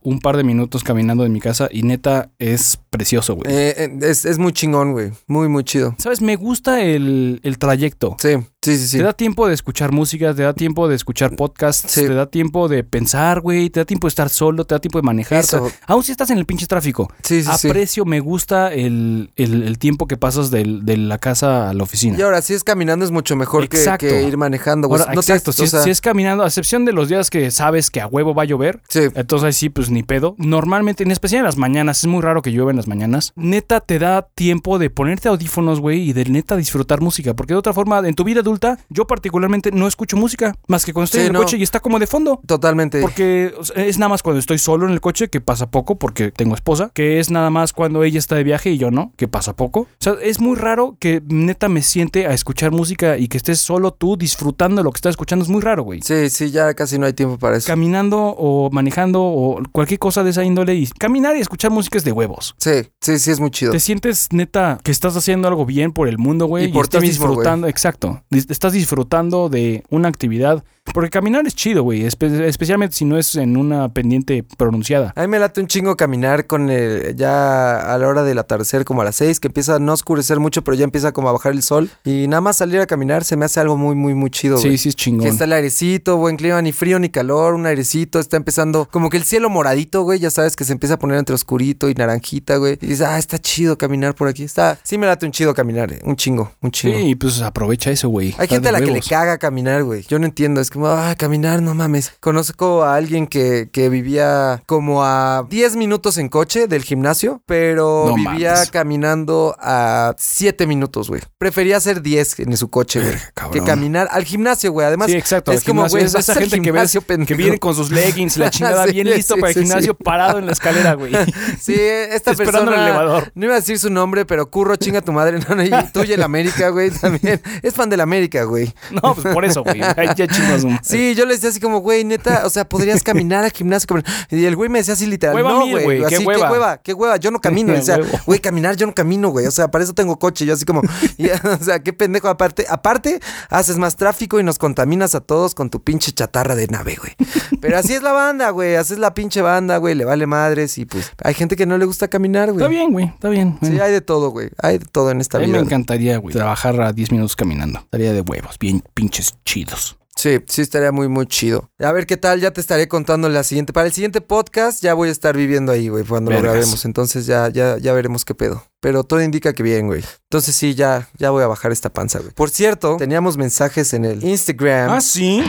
[0.03, 3.51] un par de minutos caminando de mi casa y neta es precioso, güey.
[3.51, 5.11] Eh, eh, es, es muy chingón, güey.
[5.27, 5.95] Muy, muy chido.
[5.99, 6.21] ¿Sabes?
[6.21, 8.17] Me gusta el, el trayecto.
[8.19, 8.97] Sí, sí, sí, sí.
[8.99, 12.03] Te da tiempo de escuchar música, te da tiempo de escuchar podcasts, Sí.
[12.03, 14.99] te da tiempo de pensar, güey, te da tiempo de estar solo, te da tiempo
[14.99, 15.41] de manejar.
[15.41, 15.71] Eso.
[15.87, 17.11] Aún si estás en el pinche tráfico.
[17.23, 17.49] Sí, sí.
[17.51, 21.83] Aprecio, me gusta el, el- el tiempo que pasas del- de la casa a la
[21.83, 22.19] oficina.
[22.19, 24.89] Y ahora, si es caminando es mucho mejor que, ir manejando.
[24.89, 27.09] Ahora, No te- exacto, si, o es, sea, si es caminando, a excepción de los
[27.09, 30.35] días que sabes que a huevo va a llover, entonces ahí sí, pues ni pedo.
[30.39, 33.33] Normalmente, en especial en las mañanas, es muy raro que llueva en las mañanas.
[33.37, 37.35] Neta te da tiempo de ponerte audífonos, güey, y de neta disfrutar música.
[37.35, 40.93] Porque de otra forma, en tu vida adulta, yo particularmente no escucho música, más que
[40.93, 41.41] cuando estoy Sí, en el no.
[41.41, 42.41] coche y está como de fondo.
[42.47, 43.01] Totalmente.
[43.01, 46.55] Porque es nada más cuando estoy solo en el coche, que pasa poco, porque tengo
[46.55, 49.55] esposa, que es nada más cuando ella está de viaje y yo no, que pasa
[49.57, 49.81] poco.
[49.81, 53.61] O sea, es muy raro que neta me siente a escuchar música y que estés
[53.61, 55.45] solo tú disfrutando lo que estás escuchando.
[55.45, 56.01] Es muy raro, güey.
[56.03, 57.67] Sí, sí, ya casi no hay tiempo para eso.
[57.67, 62.05] Caminando o manejando o cualquier cosa de esa índole y caminar y escuchar música es
[62.05, 62.55] de huevos.
[62.59, 63.73] Sí, sí, sí, es muy chido.
[63.73, 66.67] Te sientes neta que estás haciendo algo bien por el mundo, güey.
[66.67, 67.37] Y por ti mismo, güey.
[67.37, 68.23] disfrutando, exacto.
[68.39, 70.65] Estás disfrutando de una actividad.
[70.95, 72.03] Porque caminar es chido, güey.
[72.03, 75.13] espe- especialmente si no es en una pendiente pronunciada.
[75.15, 78.85] A mí me late un chingo caminar con el, ya a la hora del atardecer,
[78.85, 81.33] como a las seis, que empieza a no oscurecer mucho, pero ya empieza como a
[81.33, 81.89] bajar el sol.
[82.05, 84.73] Y nada más salir a caminar se me hace algo muy, muy, muy chido, güey.
[84.73, 85.23] Sí, sí es chingón.
[85.25, 89.09] Que está el airecito, buen clima, ni frío ni calor, un airecito, está empezando como
[89.09, 91.95] que el cielo moradito, güey, ya sabes que se empieza a poner entre oscurito y
[91.95, 92.73] naranjita, güey.
[92.81, 94.43] Y dices, ah, está chido caminar por aquí.
[94.43, 96.99] Está, sí me late un chido caminar, eh, un chingo, un chingo.
[96.99, 98.35] Sí, pues aprovecha eso, güey.
[98.39, 100.05] Hay gente a la que le caga caminar, güey.
[100.09, 100.61] Yo no entiendo.
[100.61, 102.13] Es como, ah, caminar, no mames.
[102.21, 108.05] Conozco a alguien que, que vivía como a 10 minutos en coche del gimnasio, pero
[108.09, 108.71] No vivía mames.
[108.71, 111.23] caminando a 7 minutos, güey.
[111.39, 113.51] Prefería hacer 10 en su coche, güey.
[113.53, 114.87] Que caminar al gimnasio, güey.
[114.87, 115.53] Además, Sí, exacto.
[115.53, 116.97] es como, güey, es esa gente que ves
[117.37, 120.53] viene con sus leggings, la chingada, Sí, bien listo para el gimnasio, parado en la
[120.53, 121.13] escalera, güey.
[121.61, 122.77] Sí, esta Esperando persona.
[122.77, 123.33] el elevador.
[123.35, 125.39] No iba a decir su nombre, pero curro, chinga tu madre.
[125.49, 127.41] No, no, y tú y el América, güey, también.
[127.63, 128.73] Es fan del América, güey.
[128.91, 129.81] No, pues por eso, güey.
[129.81, 130.65] Ya chingas.
[130.69, 130.85] Su madre.
[130.85, 133.89] Sí, yo le decía así como, güey, neta, o sea, podrías caminar al gimnasio.
[134.31, 136.47] Y el güey me decía así literal, Hueva no, mil, güey, qué así, hueva.
[136.47, 137.73] qué hueva, qué hueva, yo no camino.
[137.79, 139.47] O sea, güey, caminar yo no camino, güey.
[139.47, 140.45] O sea, para eso tengo coche.
[140.45, 140.83] Yo así como,
[141.17, 142.29] y, o sea, qué pendejo.
[142.29, 146.67] Aparte, aparte, haces más tráfico y nos contaminas a todos con tu pinche chatarra de
[146.67, 147.15] nave, güey.
[147.61, 148.75] Pero así es la banda, güey.
[148.75, 149.95] Así es la pinche banda, güey.
[149.95, 152.65] Le vale madres y pues hay gente que no le gusta caminar, güey.
[152.65, 153.07] Está bien, güey.
[153.07, 153.59] Está bien.
[153.63, 154.51] Sí, hay de todo, güey.
[154.61, 155.59] Hay de todo en esta a mí vida.
[155.59, 157.81] me encantaría, güey, trabajar a 10 minutos caminando.
[157.81, 159.99] Estaría de huevos, bien pinches chidos.
[160.19, 161.71] Sí, sí estaría muy, muy chido.
[161.79, 163.73] A ver qué tal, ya te estaré contando la siguiente.
[163.73, 166.85] Para el siguiente podcast ya voy a estar viviendo ahí, güey, cuando lo grabemos.
[166.85, 168.65] Entonces ya, ya, ya veremos qué pedo.
[168.81, 170.03] Pero todo indica que bien, güey.
[170.25, 172.33] Entonces sí, ya, ya voy a bajar esta panza, güey.
[172.33, 174.91] Por cierto, teníamos mensajes en el Instagram.
[174.91, 175.41] Ah, sí.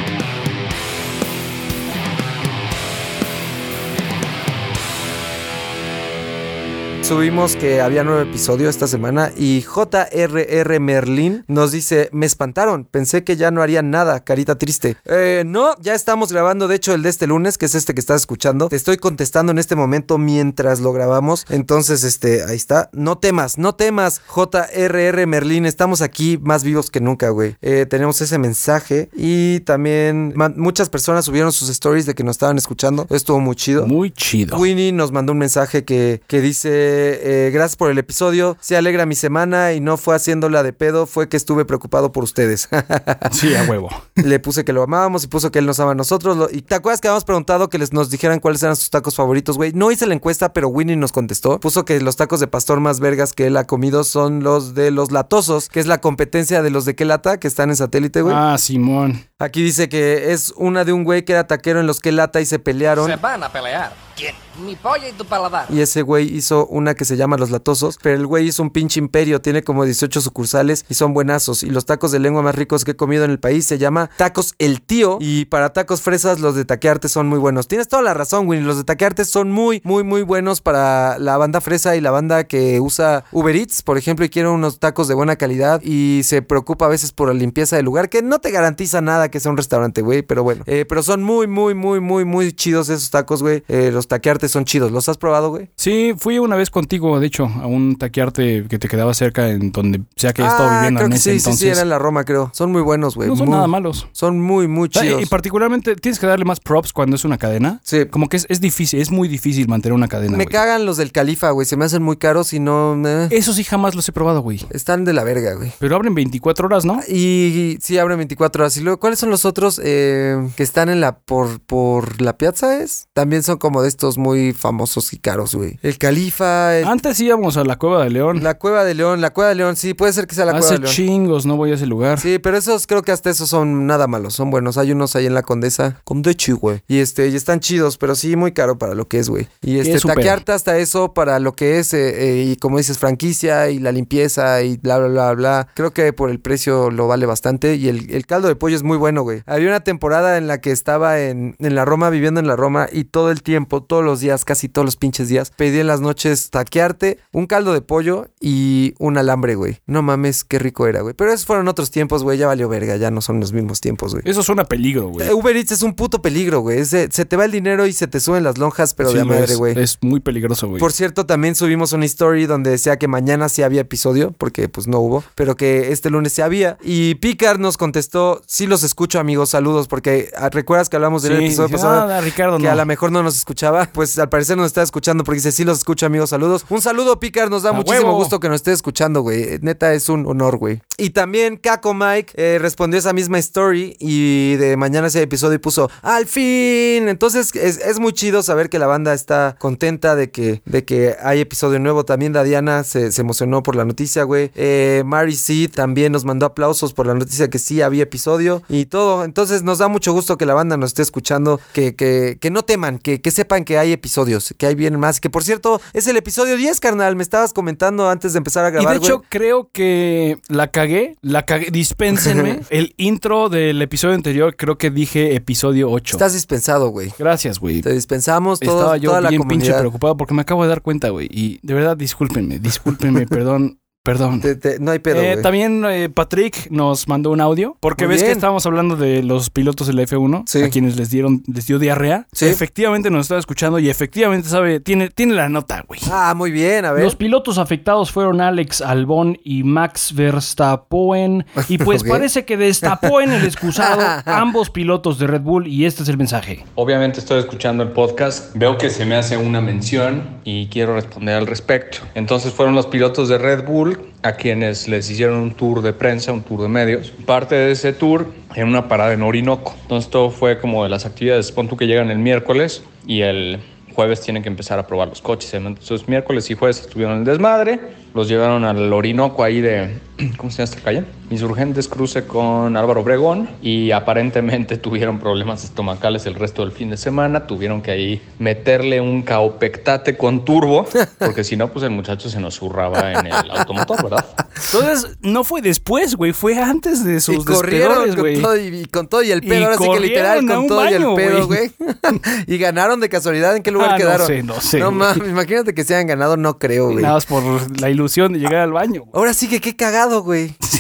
[7.10, 13.24] Subimos que había nuevo episodio esta semana y JRR Merlin nos dice, me espantaron, pensé
[13.24, 14.95] que ya no harían nada, carita triste.
[15.06, 18.00] Eh, no, ya estamos grabando, de hecho el de este lunes, que es este que
[18.00, 22.91] estás escuchando, te estoy contestando en este momento mientras lo grabamos, entonces este, ahí está,
[22.93, 27.56] no temas, no temas, JRR Merlin, estamos aquí más vivos que nunca, güey.
[27.63, 32.60] Eh, tenemos ese mensaje y también muchas personas subieron sus stories de que nos estaban
[32.60, 33.88] escuchando, estuvo muy chido.
[33.88, 34.60] Muy chido.
[34.60, 36.98] Winnie nos mandó un mensaje que, que dice
[37.47, 38.57] eh, gracias por el episodio.
[38.59, 42.23] Se alegra mi semana y no fue haciéndola de pedo, fue que estuve preocupado por
[42.23, 42.67] ustedes.
[43.31, 43.89] Sí, a huevo.
[44.15, 46.35] Le puse que lo amábamos y puso que él nos ama a nosotros.
[46.38, 49.15] Lo- y te acuerdas que habíamos preguntado que les nos dijeran cuáles eran sus tacos
[49.15, 49.71] favoritos, güey.
[49.73, 51.59] No hice la encuesta, pero Winnie nos contestó.
[51.59, 54.91] Puso que los tacos de pastor más vergas que él ha comido son los de
[54.91, 58.21] los latosos, que es la competencia de los de qué lata, que están en satélite,
[58.21, 58.35] güey.
[58.38, 59.23] Ah, Simón.
[59.39, 62.41] Aquí dice que es una de un güey que era taquero en los que lata
[62.41, 63.07] y se pelearon.
[63.09, 63.93] Se van a pelear.
[64.15, 64.35] ¿Quién?
[64.65, 65.67] Mi polla y tu paladar.
[65.69, 68.69] Y ese güey hizo una que se llama Los Latosos, pero el güey hizo un
[68.69, 71.63] pinche imperio, tiene como 18 sucursales y son buenazos.
[71.63, 74.10] Y los tacos de lengua más ricos que he comido en el país se llama
[74.17, 75.17] Tacos El Tío.
[75.22, 77.67] Y para tacos fresas, los de Taquearte son muy buenos.
[77.67, 78.62] Tienes toda la razón, güey.
[78.62, 82.43] Los de Taquearte son muy, muy, muy buenos para la banda fresa y la banda
[82.45, 86.41] que usa Uber Eats, por ejemplo, y quiere unos tacos de buena calidad y se
[86.41, 89.52] preocupa a veces por la limpieza del lugar, que no te garantiza nada que sea
[89.52, 90.63] un restaurante, güey, pero bueno.
[90.67, 93.63] Eh, pero son muy, muy, muy, muy, muy chidos esos tacos, güey.
[93.67, 94.91] Eh, los Taquearte son chidos.
[94.91, 95.69] ¿Los has probado, güey?
[95.75, 99.71] Sí, fui una vez contigo, de hecho, a un taquearte que te quedaba cerca en
[99.71, 101.59] donde sea que he estado viviendo Ah, creo en que ese sí, entonces.
[101.59, 102.51] sí, sí, era en la Roma, creo.
[102.53, 103.29] Son muy buenos, güey.
[103.29, 104.07] no son muy- nada malos.
[104.12, 105.21] Son muy, muy chidos.
[105.21, 107.79] y particularmente tienes que darle más props cuando es una cadena.
[107.83, 108.05] Sí.
[108.05, 110.31] Como que es, es difícil, es muy difícil mantener una cadena.
[110.38, 110.47] Me güey.
[110.53, 111.65] cagan los del Califa, güey.
[111.65, 112.99] Se me hacen muy caros y no...
[113.07, 114.65] eh, Eso sí jamás los he probado, güey.
[114.71, 115.71] están de la verga, güey.
[115.79, 116.99] Pero abren 24 horas, ¿no?
[117.07, 118.77] Y sí, abren 24 horas.
[118.77, 121.19] Y luego, ¿cuáles son los otros eh, que están en la...
[121.19, 123.07] por, por la piazza es?
[123.13, 125.80] También son como de estos muy famosos y caros, güey.
[125.82, 128.43] El Califa, el- Antes íbamos a la Cueva de León.
[128.43, 129.21] la Cueva de León.
[129.21, 130.93] La Cueva de León, sí, puede ser que sea la Cueva Hace de León.
[130.93, 132.19] chingos no voy a ese lugar.
[132.19, 134.78] Sí, pero esos creo que hasta esos son nada malos, son buenos.
[134.78, 136.82] Hay unos ahí en la Condesa, Condechi, güey.
[136.88, 139.47] Y este, y están chidos, pero sí muy caro para lo que es, güey.
[139.62, 142.97] Y este, es taquearte hasta eso para lo que es, eh, eh, y como dices,
[142.97, 145.67] franquicia y la limpieza y bla, bla, bla, bla.
[145.75, 147.75] Creo que por el precio lo vale bastante.
[147.75, 149.43] Y el, el caldo de pollo es muy bueno, güey.
[149.45, 152.88] Había una temporada en la que estaba en, en la Roma, viviendo en la Roma,
[152.91, 156.01] y todo el tiempo, todos los días, casi todos los pinches días, pedí en las
[156.01, 159.79] noches taquearte, un caldo de pollo y un alambre, güey.
[159.86, 161.13] No mames, qué rico era, güey.
[161.13, 162.38] Pero esos fueron otros tiempos, güey.
[162.38, 164.23] Ya valió verga, ya no son los mismos tiempos, güey.
[164.25, 165.27] Eso suena a peligro, güey.
[165.27, 166.86] Eh, Uber Eats es un puto peligro, güey.
[166.86, 169.55] Se te va el dinero y se te suben las lonjas, pero Sí, de madre,
[169.55, 169.77] güey.
[169.79, 170.79] Es muy peligroso, güey.
[170.79, 174.88] Por cierto, también subimos una story donde decía que mañana sí había episodio, porque pues
[174.88, 176.77] no hubo, pero que este lunes sí había.
[176.82, 181.38] Y Picard nos contestó, sí los escucho amigos, saludos, porque ah, recuerdas que hablamos del
[181.38, 182.12] Sí, episodio dice, pasado.
[182.13, 182.71] "Ah, Ricardo, Que no".
[182.71, 185.63] a lo mejor no nos escuchaba, pues al parecer nos está escuchando porque dice, sí
[185.63, 186.65] los escucho amigos, saludos.
[186.69, 188.17] Un saludo, Picard, nos da ¡A muchísimo huevo!
[188.17, 189.60] gusto que nos esté escuchando, güey.
[189.62, 190.82] Neta, es un honor, güey.
[190.98, 195.60] Y también Caco Mike eh, respondió esa misma story y de mañana ese episodio y
[195.60, 197.08] puso, al fin.
[197.08, 201.15] Entonces es, es muy chido saber que la banda está contenta de que, de que
[201.22, 202.06] hay episodio nuevo.
[202.06, 204.52] También Dadiana se, se emocionó por la noticia, güey.
[204.56, 208.86] Eh, Mary C también nos mandó aplausos por la noticia que sí había episodio y
[208.86, 209.24] todo.
[209.24, 212.63] Entonces nos da mucho gusto que la banda nos esté escuchando, que, que, que no
[212.63, 215.19] teman, que, que sepan que hay episodios, que hay bien más.
[215.19, 217.15] Que por cierto, es el episodio 10, carnal.
[217.15, 218.99] Me estabas comentando antes de empezar a Y grabar.
[218.99, 219.27] de hecho, güey.
[219.29, 222.62] creo que la cagué, la cagué, dispénsenme.
[222.69, 226.15] el intro del episodio anterior, creo que dije episodio 8.
[226.15, 227.12] estás dispensado, güey.
[227.19, 227.81] Gracias, güey.
[227.81, 229.79] Te dispensamos todos, Estaba yo toda la bien pinche comunidad.
[229.79, 231.27] preocupado porque me acabo de dar cuenta, güey.
[231.31, 234.41] Y de verdad, discúlpenme, discúlpenme, perdón, perdón.
[234.41, 238.15] Te- te- no hay pedo, Eh, también eh, Patrick nos mandó un audio porque Muy
[238.15, 240.63] ves que estábamos hablando de los pilotos de la F1 Sí.
[240.63, 242.27] a quienes les dieron les dio diarrea.
[242.31, 242.45] Sí.
[242.45, 245.99] Efectivamente nos estaba escuchando y efectivamente sabe tiene tiene la nota, güey.
[246.12, 247.03] Ah, muy bien, a ver.
[247.03, 251.45] Los pilotos afectados fueron Alex Albón y Max Verstappen.
[251.67, 255.67] Y pues parece que destapó en el excusado ambos pilotos de Red Bull.
[255.67, 256.65] Y este es el mensaje.
[256.75, 261.35] Obviamente estoy escuchando el podcast, veo que se me hace una mención y quiero responder
[261.35, 261.99] al respecto.
[262.15, 263.88] Entonces fueron los pilotos de Red Bull
[264.21, 267.12] a quienes les hicieron un tour de prensa, un tour de medios.
[267.25, 269.75] Parte de ese tour en una parada en Orinoco.
[269.82, 273.60] Entonces todo fue como de las actividades, pon tú que llegan el miércoles y el
[273.93, 275.54] jueves tienen que empezar a probar los coches.
[275.54, 277.80] Entonces miércoles y jueves estuvieron en el desmadre,
[278.13, 279.98] los llevaron al Orinoco ahí de,
[280.38, 281.04] ¿cómo se llama esta calle?
[281.32, 286.98] Insurgentes cruce con Álvaro Obregón y aparentemente tuvieron problemas estomacales el resto del fin de
[286.98, 290.88] semana, tuvieron que ahí meterle un caopectate con turbo,
[291.19, 294.26] porque si no, pues el muchacho se nos zurraba en el automotor, ¿verdad?
[294.74, 298.86] Entonces, no fue después, güey, fue antes de sus y corrieron con todo, y, y
[298.86, 299.65] con todo y el Y pedo.
[299.65, 301.72] Ahora sí que literal con todo y el pedo, güey.
[302.48, 303.56] y ganaron de casualidad.
[303.56, 304.28] ¿En qué lugar Ah, no quedaron?
[304.28, 307.04] sé, no sé, No mames, imagínate que se hayan ganado, no creo, güey.
[307.04, 307.43] Nada más por
[307.80, 307.98] la ilusión
[308.33, 309.01] de llegar al baño.
[309.01, 309.12] güey.
[309.13, 310.55] Ahora sí que qué cagado, güey.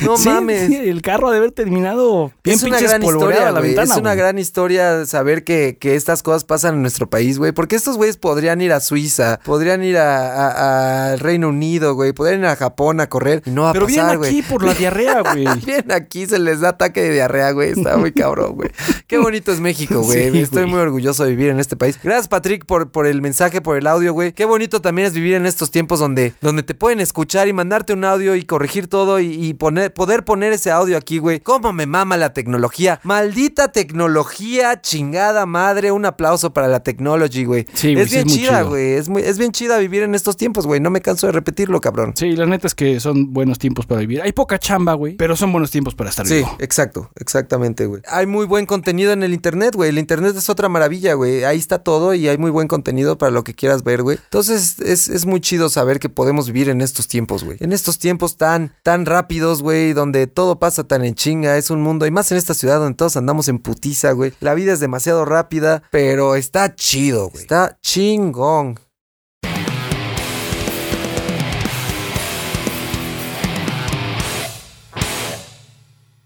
[0.00, 0.68] No Sí, mames.
[0.68, 3.94] sí, el carro ha de haber terminado bien es una gran historia, a la ventana,
[3.94, 7.52] Es una gran historia saber que, que estas cosas pasan en nuestro país, güey.
[7.52, 12.12] Porque estos güeyes podrían ir a Suiza, podrían ir a- a- al Reino Unido, güey.
[12.12, 14.30] Podrían ir a Japón a correr y no va a Pero pasar, güey.
[14.30, 15.46] aquí por la diarrea, güey.
[15.64, 17.70] Bien aquí se les da ataque de diarrea, güey.
[17.70, 18.70] Está muy cabrón, güey.
[19.06, 20.12] Qué bonito es México, güey.
[20.32, 21.98] Sí, Estoy muy orgulloso de vivir en este país.
[22.02, 24.32] Gracias, Patrick, por, por el mensaje, por el audio, güey.
[24.32, 27.92] Qué bonito también es vivir en estos tiempos donde, donde te pueden escuchar y mandarte
[27.92, 31.40] un audio y corregir todo y, y poner, poder poner ese audio aquí, güey.
[31.40, 33.00] ¿Cómo me mama la tecnología?
[33.02, 35.92] Maldita tecnología, chingada madre.
[35.92, 37.66] Un aplauso para la technology, güey.
[37.74, 38.92] Sí, es sí bien es chida, güey.
[38.94, 40.80] Es, muy- es bien chida vivir en estos tiempos, güey.
[40.80, 42.12] No me canso de repetirlo, cabrón.
[42.16, 44.22] Sí, la neta es que son buenos tiempos para vivir.
[44.22, 46.56] Hay poca chamba, güey, pero son buenos tiempos para estar Sí, vivo.
[46.58, 48.02] exacto, exactamente, güey.
[48.08, 49.90] Hay muy buen contenido en el internet, güey.
[49.90, 51.44] El internet es otra maravilla, güey.
[51.44, 54.18] Ahí está todo y hay muy buen contenido para lo que quieras ver, güey.
[54.24, 57.56] Entonces es, es muy chido saber que podemos vivir en estos tiempos, güey.
[57.60, 61.56] En estos tiempos tan, tan rápidos, güey, donde todo pasa tan en chinga.
[61.56, 64.32] Es un mundo, y más en esta ciudad donde todos andamos en putiza, güey.
[64.40, 67.42] La vida es demasiado rápida, pero está chido, güey.
[67.42, 68.78] Está chingón.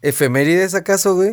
[0.03, 1.33] ¿Efemérides acaso, güey?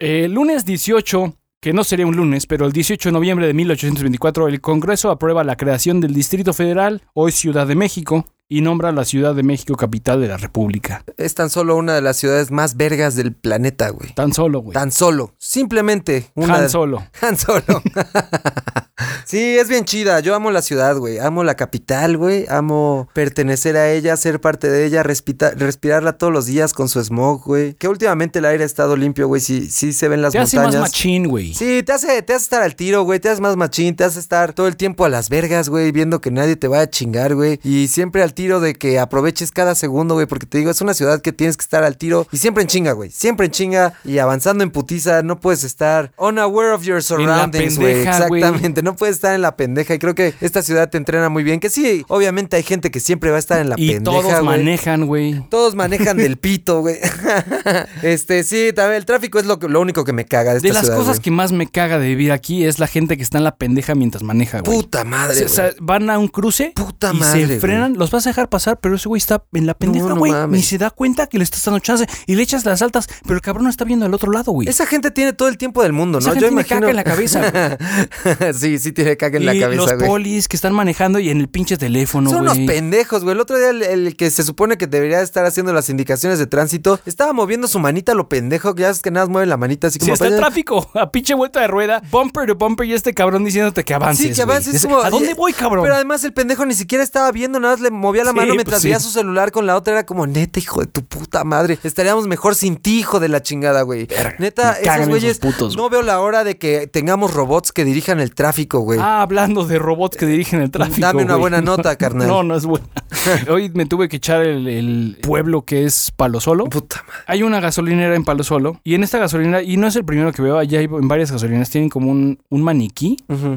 [0.00, 4.48] El lunes 18, que no sería un lunes, pero el 18 de noviembre de 1824,
[4.48, 8.92] el Congreso aprueba la creación del Distrito Federal, hoy Ciudad de México, y nombra a
[8.92, 11.02] la Ciudad de México capital de la República.
[11.16, 14.12] Es tan solo una de las ciudades más vergas del planeta, güey.
[14.12, 14.74] Tan solo, güey.
[14.74, 15.32] Tan solo.
[15.38, 16.56] Simplemente una.
[16.56, 17.02] Han Solo.
[17.22, 17.62] Han Solo.
[19.24, 20.20] sí, es bien chida.
[20.20, 21.18] Yo amo la ciudad, güey.
[21.18, 22.46] Amo la capital, güey.
[22.48, 27.42] Amo pertenecer a ella, ser parte de ella, respirarla todos los días con su smog,
[27.44, 27.74] güey.
[27.74, 29.40] Que últimamente el aire ha estado limpio, güey.
[29.40, 30.80] Sí, sí se ven las Te hace montañas.
[30.80, 31.54] más machín, güey.
[31.54, 33.20] Sí, te hace, te hace estar al tiro, güey.
[33.20, 35.92] Te hace más machín, te hace estar todo el tiempo a las vergas, güey.
[35.92, 37.60] Viendo que nadie te vaya a chingar, güey.
[37.62, 40.26] Y siempre al tiro de que aproveches cada segundo, güey.
[40.26, 42.26] Porque te digo, es una ciudad que tienes que estar al tiro.
[42.32, 43.10] Y siempre en chinga, güey.
[43.10, 43.94] Siempre en chinga.
[44.04, 45.22] Y avanzando en putiza.
[45.22, 48.00] No puedes estar unaware of your surroundings, güey.
[48.00, 48.82] Exactamente.
[48.82, 49.94] No puedes estar en la pendeja.
[49.94, 51.60] Y creo que esta ciudad te entrena muy bien.
[51.60, 54.44] Que sí, obviamente hay gente que siempre va a estar en la y pendeja, todos
[54.44, 55.42] manejan, güey.
[55.48, 56.98] Todos manejan del pito, güey.
[58.02, 60.74] este, sí, también el tráfico es lo, lo único que me caga de esta De
[60.74, 63.38] las ciudad, cosas que más me caga de vivir aquí es la gente que está
[63.38, 64.76] en la pendeja mientras maneja, güey.
[64.76, 68.26] Puta madre, O sea, van a un cruce Puta y madre, se frenan, los vas
[68.26, 70.32] a dejar pasar, pero ese güey está en la pendeja, no güey.
[70.48, 73.34] Ni se da cuenta que le estás dando chance y le echas las altas, pero
[73.34, 74.68] el cabrón está viendo al otro lado, güey.
[74.68, 76.34] Esa gente tiene todo el tiempo del mundo, Esa ¿no?
[76.34, 77.78] gente tiene caca en la cabeza,
[78.54, 80.08] sí, sí tiene caca en la y cabeza, los güey.
[80.08, 83.34] polis que están manejando y en el pinche teléfono, Son unos pendejos, güey.
[83.34, 86.46] El otro día el, el que se supone que debería estar haciendo las indicaciones de
[86.46, 89.56] tránsito estaba moviendo su manita lo pendejo, que ya es que nada más mueve la
[89.56, 92.86] manita así Si como está el tráfico, a pinche vuelta de rueda, bumper to bumper
[92.86, 94.28] y este cabrón diciéndote que avances.
[94.28, 95.82] Sí, que avances como- ¿A dónde voy, cabrón?
[95.84, 98.48] Pero además el pendejo ni siquiera estaba viendo, nada más le movía la Sí, mano
[98.48, 98.88] pues mientras sí.
[98.88, 99.92] veía su celular con la otra.
[99.94, 101.78] Era como, neta, hijo de tu puta madre.
[101.84, 104.08] Estaríamos mejor sin ti, hijo de la chingada, güey.
[104.38, 105.38] Neta, esos güeyes.
[105.38, 108.93] putos, no veo la hora de que tengamos robots que dirijan el tráfico, güey.
[109.00, 111.00] Ah, hablando de robots que dirigen el tráfico.
[111.00, 112.26] Dame una buena nota, carnal.
[112.28, 112.86] No, no es buena.
[113.50, 116.64] Hoy me tuve que echar el, el pueblo que es Palo Solo.
[116.64, 117.20] Puta madre.
[117.26, 120.32] Hay una gasolinera en Palo Solo y en esta gasolinera, y no es el primero
[120.32, 123.16] que veo, allá hay en varias gasolineras, tienen como un, un maniquí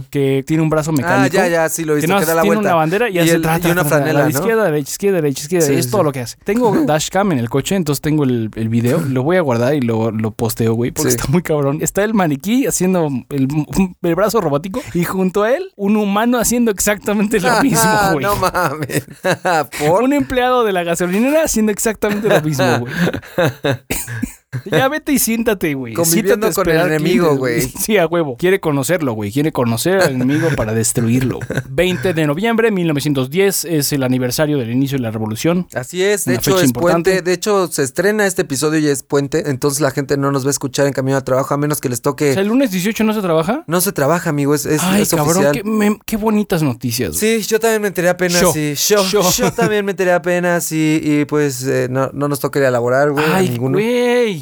[0.10, 1.38] que tiene un brazo mecánico.
[1.38, 2.70] Ah, ya, ya, sí lo he Que no, Que da la tiene vuelta.
[2.72, 4.30] una bandera y, y, hace el- tra, y una franela, ¿no?
[4.30, 5.68] izquierda, derecha, izquierda, derecha, izquierda.
[5.68, 5.92] Sí, es sí.
[5.92, 6.38] todo lo que hace.
[6.44, 9.00] Tengo dashcam en el coche, entonces tengo el, el video.
[9.02, 11.18] Lo voy a guardar y lo, lo posteo, güey, porque Sí.
[11.18, 11.80] está muy cabrón.
[11.82, 13.48] Está el maniquí haciendo el,
[14.02, 18.26] el brazo robótico y junto a él un humano haciendo exactamente lo mismo, güey.
[18.26, 19.06] no mames.
[19.80, 20.04] ¿Por?
[20.04, 22.94] Un empleado de la gasolinera haciendo exactamente lo mismo, güey.
[24.66, 25.94] Ya vete y siéntate, güey.
[25.94, 27.62] Conviviendo Siéntate a con el enemigo, güey.
[27.80, 28.38] Sí, a huevo.
[28.38, 29.30] Quiere conocerlo, güey.
[29.32, 31.40] Quiere conocer al enemigo para destruirlo.
[31.70, 35.68] 20 de noviembre de 1910 es el aniversario del inicio de la revolución.
[35.74, 37.12] Así es, de Una hecho es importante.
[37.12, 40.46] puente, de hecho se estrena este episodio y es puente, entonces la gente no nos
[40.46, 42.30] va a escuchar en camino al trabajo a menos que les toque.
[42.32, 43.66] O sea, el lunes 18 no se trabaja.
[43.68, 45.52] No se trabaja, amigo, es, es, Ay, es cabrón, oficial.
[45.54, 47.20] qué, me- qué bonitas noticias.
[47.20, 47.42] güey.
[47.42, 48.54] Sí, yo también me enteré apenas, Yo.
[48.54, 49.30] Yo, Yo.
[49.32, 52.72] yo también me enteré apenas y, y pues eh, no, no nos toca ir a
[52.72, 53.26] laborar, güey.
[53.26, 53.78] a Ay, ninguno.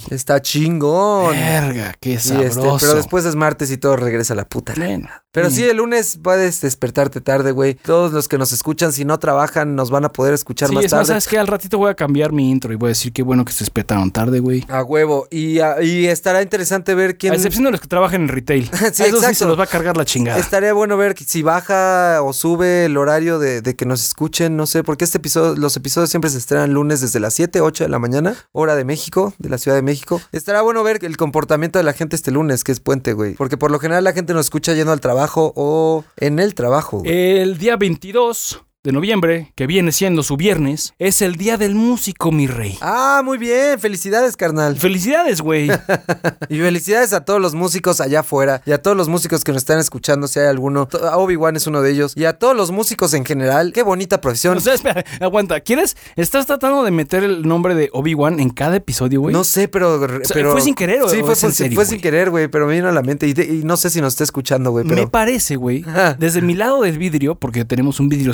[0.04, 0.16] Güey.
[0.16, 1.32] Está chingón.
[1.36, 2.76] Verga, qué Y sabroso.
[2.76, 4.74] este, pero después es martes y todo regresa a la puta.
[4.76, 7.74] Bueno, Pero sí, el lunes puedes despertarte tarde, güey.
[7.76, 10.86] Todos los que nos escuchan, si no trabajan, nos van a poder escuchar Sí, más
[10.86, 11.08] es más, tarde.
[11.08, 11.38] ¿sabes qué?
[11.38, 13.60] Al ratito voy a cambiar mi intro y voy a decir qué bueno que se
[13.66, 14.66] despetaron tarde, güey.
[14.70, 15.28] A huevo.
[15.32, 17.34] Y, y estará interesante ver quién.
[17.34, 18.70] A excepción de los que trabajan en retail.
[18.96, 19.36] Sí, a esos sí exacto.
[19.36, 20.40] se los va a cargar la chingada.
[20.40, 24.66] Estaría bueno ver si baja o sube el horario de, de que nos escuchen, no
[24.68, 27.90] sé, porque este episodio, los episodios siempre se estrenan lunes desde las 7, 8 de
[27.90, 29.85] la mañana, hora de México, de la Ciudad de México.
[30.32, 33.36] Estará bueno ver el comportamiento de la gente este lunes, que es puente, güey.
[33.36, 37.02] Porque por lo general la gente nos escucha yendo al trabajo o en el trabajo.
[37.06, 42.32] El día 22 de noviembre, que viene siendo su viernes, es el Día del Músico,
[42.32, 42.78] mi rey.
[42.82, 43.80] Ah, muy bien.
[43.80, 44.78] Felicidades, carnal.
[44.78, 45.70] Felicidades, güey.
[46.50, 49.64] Y felicidades a todos los músicos allá afuera y a todos los músicos que nos
[49.64, 50.88] están escuchando, si hay alguno.
[51.14, 52.14] Obi-Wan es uno de ellos.
[52.16, 53.72] Y a todos los músicos en general.
[53.74, 54.58] Qué bonita profesión.
[54.58, 55.60] O sea, espera, aguanta.
[55.62, 55.98] ¿Quieres?
[56.16, 59.34] ¿Estás tratando de meter el nombre de Obi-Wan en cada episodio, güey?
[59.34, 61.88] No sé, pero, sea, pero- ¿fue sin querer o- Sí, o fue, serio, güey?
[61.88, 64.02] sin querer, güey, pero me vino a la mente y, de- y no sé si
[64.02, 65.84] nos está escuchando, güey, pero Me parece, güey,
[66.20, 68.34] desde mi lado del vidrio, porque tenemos un vidrio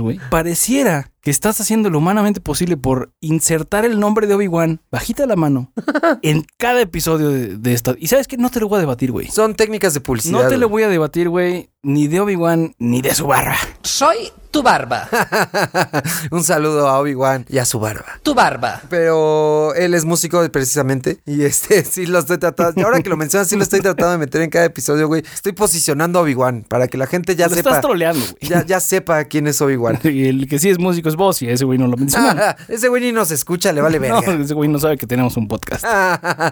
[0.00, 5.26] güey, pareciera que estás haciendo lo humanamente posible por insertar el nombre de Obi-Wan, bajita
[5.26, 5.72] la mano,
[6.22, 7.94] en cada episodio de, de esta.
[7.98, 9.28] Y sabes que no te lo voy a debatir, güey.
[9.28, 10.42] son técnicas de publicidad.
[10.42, 13.56] No te lo voy a debatir, güey, ni de Obi-Wan ni de su barba.
[13.82, 14.16] Soy
[14.52, 15.08] tu barba.
[16.30, 18.20] Un saludo a Obi-Wan y a su barba.
[18.22, 18.82] Tu barba.
[18.90, 21.18] Pero él es músico precisamente.
[21.26, 22.84] Y este sí lo estoy tratando.
[22.84, 25.22] Ahora que lo mencionas, sí lo estoy tratando de meter en cada episodio, güey.
[25.34, 27.70] Estoy posicionando a Obi-Wan para que la gente ya lo sepa.
[27.70, 28.50] estás troleando, güey.
[28.50, 29.98] Ya, ya sepa quién es Obi-Wan.
[30.12, 32.54] Y el que sí es músico es vos y ese güey no lo menciona.
[32.68, 34.42] Ese güey ni nos escucha, le vale No, verga.
[34.44, 35.82] ese güey no sabe que tenemos un podcast.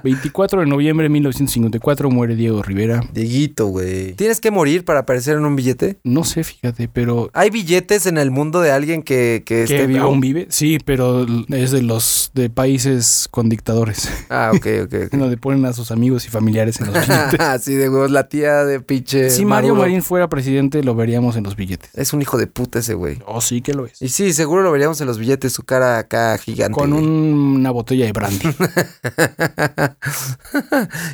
[0.03, 3.03] 24 de noviembre de 1954 muere Diego Rivera.
[3.13, 4.15] Dieguito, güey.
[4.15, 5.99] ¿Tienes que morir para aparecer en un billete?
[6.03, 9.99] No sé, fíjate, pero ¿Hay billetes en el mundo de alguien que, que ¿Que esté
[9.99, 10.47] aún vive?
[10.51, 14.09] Sí, pero es de los de países con dictadores.
[14.28, 14.84] Ah, ok, ok.
[14.84, 14.95] ok.
[15.12, 17.41] En donde ponen a sus amigos y familiares en los billetes.
[17.41, 19.30] Así de huevos, la tía de pinche.
[19.30, 19.88] si Mario Maduro.
[19.88, 21.91] Marín fuera presidente, lo veríamos en los billetes.
[21.95, 23.18] Es un hijo de puta ese güey.
[23.26, 24.01] Oh, sí que lo es.
[24.01, 26.78] Y sí, seguro lo veríamos en los billetes, su cara acá gigante.
[26.78, 27.05] Con güey.
[27.05, 28.41] una botella de brandy.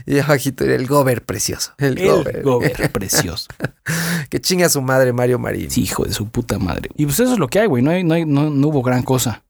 [0.07, 1.73] y abajito el gober precioso.
[1.79, 2.37] El, gober.
[2.37, 3.49] El gober precioso.
[4.31, 5.71] que chinga su madre Mario Marín.
[5.71, 6.91] Sí, hijo de su puta madre.
[6.97, 7.83] Y pues eso es lo que hay, güey.
[7.83, 9.43] No, hay- no, hay- no, no hubo gran cosa.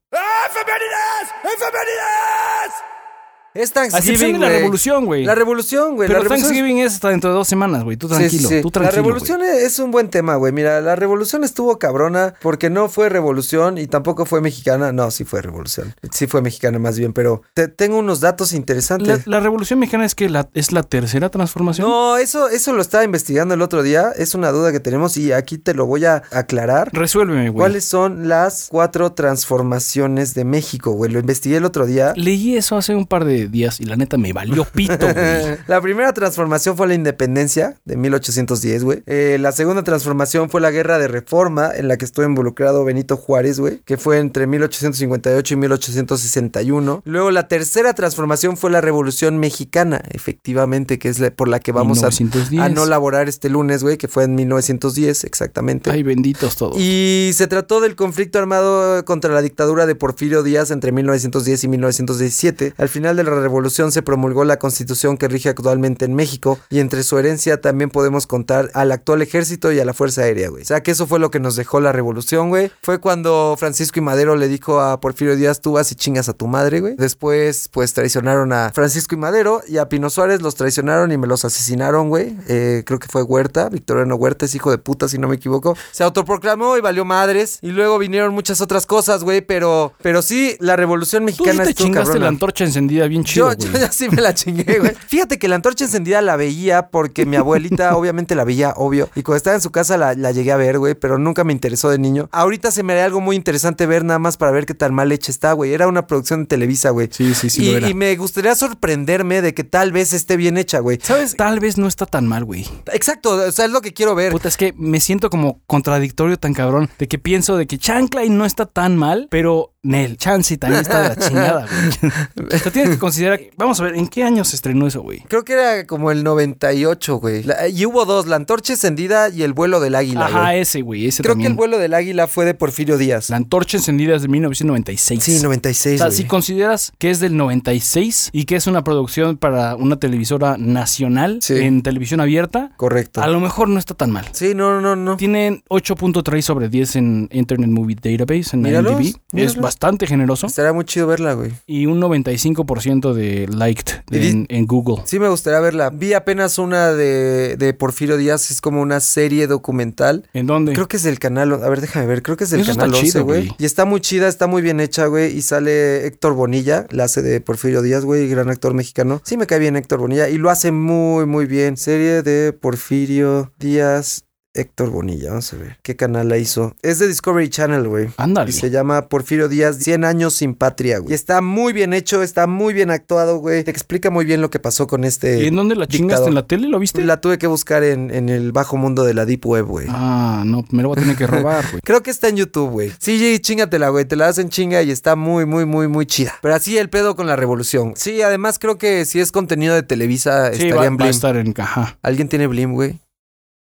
[3.57, 5.25] Es Thanksgiving, la revolución, güey.
[5.25, 6.09] La revolución, güey.
[6.09, 7.97] Pero la revolución es- Thanksgiving es hasta dentro de dos semanas, güey.
[7.97, 8.63] Tú Sí, sí, tranquilo, sí.
[8.63, 8.83] tú tranquilo.
[9.03, 10.53] La revolución es un buen tema, güey.
[10.53, 14.93] Mira, la revolución estuvo cabrona porque no fue revolución y tampoco fue mexicana.
[14.93, 15.95] No, sí fue revolución.
[16.13, 19.27] Sí fue mexicana más bien, pero te- tengo unos datos interesantes.
[19.27, 21.89] La, la revolución mexicana es que la, es la tercera transformación.
[21.89, 24.13] No, eso, eso lo estaba investigando el otro día.
[24.17, 26.91] Es una duda que tenemos y aquí te lo voy a aclarar.
[26.93, 27.55] Resuélveme, güey.
[27.61, 31.11] ¿Cuáles son las cuatro transformaciones de México, güey?
[31.11, 32.13] Lo investigué el otro día.
[32.17, 35.57] Leí eso hace un par de días y la neta me valió pito, güey.
[35.67, 39.03] La primera transformación fue la independencia de 1810, güey.
[39.07, 43.17] Eh, la segunda transformación fue la guerra de reforma en la que estuvo involucrado Benito
[43.17, 47.03] Juárez, güey, que fue entre 1858 y 1861.
[47.05, 51.73] Luego la tercera transformación fue la revolución mexicana, efectivamente, que es la- por la que
[51.73, 52.63] vamos a, 1910.
[52.63, 55.91] a no laborar este lunes, güey, que fue en 1910, exactamente.
[55.91, 56.77] Ay, benditos todos.
[56.79, 61.69] Y se trató del conflicto armado contra la dictadura de Porfirio Díaz entre 1910 y
[61.69, 62.75] 1917.
[62.77, 66.81] Al final de la revolución se promulgó la constitución que rige actualmente en México y
[66.81, 70.63] entre su herencia también podemos contar al actual ejército y a la Fuerza Aérea, güey.
[70.63, 72.71] O sea que eso fue lo que nos dejó la revolución, güey.
[72.83, 76.33] Fue cuando Francisco y Madero le dijo a Porfirio Díaz, tú vas y chingas a
[76.33, 76.95] tu madre, güey.
[76.97, 81.27] Después, pues traicionaron a Francisco y Madero y a Pino Suárez los traicionaron y me
[81.27, 82.37] los asesinaron, güey.
[82.49, 85.77] Eh, creo que fue Huerta, Victoriano Huerta, es hijo de puta, si no me equivoco.
[85.93, 87.59] Se autoproclamó y valió madres.
[87.63, 89.41] Y luego vinieron muchas otras cosas, güey.
[89.41, 93.25] Pero, pero sí, la revolución Tú sí mexicana te estuvo chingaste la antorcha encendida bien
[93.27, 94.93] chido, Yo, yo ya sí me la chingué, güey.
[95.09, 99.11] Fíjate que la antorcha encendida la veía porque mi abuelita obviamente la veía, obvio.
[99.15, 101.53] Y cuando estaba en su casa la, la llegué a ver, güey, pero nunca me
[101.53, 102.29] interesó de niño.
[102.33, 105.13] Ahorita se me haría algo muy interesante ver nada más para ver qué tan mal
[105.13, 105.73] hecha está, güey.
[105.73, 107.09] Era una producción de Televisa, güey.
[107.11, 107.89] Sí, sí, sí y, lo era.
[107.89, 110.99] y me gustaría sorprenderme de que tal vez esté bien hecha, güey.
[111.03, 111.35] ¿Sabes?
[111.37, 112.67] Tal vez no está tan mal, güey.
[112.93, 114.33] Exacto, o sea, es lo que quiero ver.
[114.33, 118.29] Puta, es que me siento como contradictorio tan cabrón de que pienso de que Chanclay
[118.31, 122.13] no está tan mal, pero Nel, Chansey también está de la chingada, güey.
[122.55, 123.41] O sea, tienes que considerar.
[123.57, 125.21] Vamos a ver, ¿en qué año se estrenó eso, güey?
[125.29, 127.43] Creo que era como el 98, güey.
[127.45, 130.61] La- Y hubo dos, la antorcha encendida y el vuelo del águila, Ajá, güey.
[130.61, 131.49] ese, güey, ese Creo también.
[131.49, 133.31] que el vuelo del águila fue de Porfirio Díaz.
[133.31, 135.23] La antorcha encendida es de 1996.
[135.23, 136.17] Sí, O 96, sea, güey.
[136.17, 141.39] si consideras que es del 96 y que es una producción para una televisora nacional
[141.43, 141.55] Sí.
[141.59, 143.23] en televisión abierta, Correcto.
[143.23, 144.25] a lo mejor no está tan mal.
[144.33, 145.17] Sí, no, no, no.
[145.17, 149.01] Tiene 8.3 sobre 10 en Internet Movie Database, en IMDb.
[149.01, 149.57] Es míralos.
[149.77, 150.47] Bastante generoso.
[150.47, 151.53] Estaría muy chido verla, güey.
[151.67, 155.03] Y un 95% de liked en, en Google.
[155.05, 155.91] Sí me gustaría verla.
[155.91, 160.27] Vi apenas una de, de Porfirio Díaz, es como una serie documental.
[160.33, 160.73] ¿En dónde?
[160.73, 162.85] Creo que es del canal, a ver, déjame ver, creo que es del Eso está
[162.85, 163.47] canal 11, chido, güey.
[163.49, 163.57] güey.
[163.59, 165.37] Y está muy chida, está muy bien hecha, güey.
[165.37, 169.21] Y sale Héctor Bonilla, la hace de Porfirio Díaz, güey, gran actor mexicano.
[169.25, 171.77] Sí me cae bien Héctor Bonilla y lo hace muy, muy bien.
[171.77, 174.26] Serie de Porfirio Díaz
[174.57, 175.79] Héctor Bonilla, vamos a ver.
[175.83, 176.75] ¿Qué canal la hizo?
[176.83, 178.09] Es de Discovery Channel, güey.
[178.17, 178.51] Ándale.
[178.51, 181.13] Y se llama Porfirio Díaz, 100 años sin patria, güey.
[181.13, 183.65] Y está muy bien hecho, está muy bien actuado, güey.
[183.65, 185.45] Te explica muy bien lo que pasó con este.
[185.45, 186.29] ¿Y en dónde la chingaste?
[186.29, 186.69] ¿En la tele?
[186.69, 187.05] ¿Lo viste?
[187.05, 189.87] La tuve que buscar en, en el bajo mundo de la Deep Web, güey.
[189.91, 191.81] Ah, no, me lo voy a tener que robar, güey.
[191.85, 192.91] Creo que está en YouTube, güey.
[192.99, 194.05] Sí, sí, chingatela, güey.
[194.05, 196.35] Te la hacen chinga y está muy, muy, muy, muy chida.
[196.43, 197.93] Pero así el pedo con la revolución.
[197.97, 201.05] Sí, además creo que si es contenido de Televisa, Sí, estaría va, en va a
[201.05, 201.11] Blim.
[201.11, 201.99] estar en caja.
[202.03, 202.99] ¿Alguien tiene Blim, güey?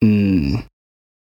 [0.02, 0.56] Mm,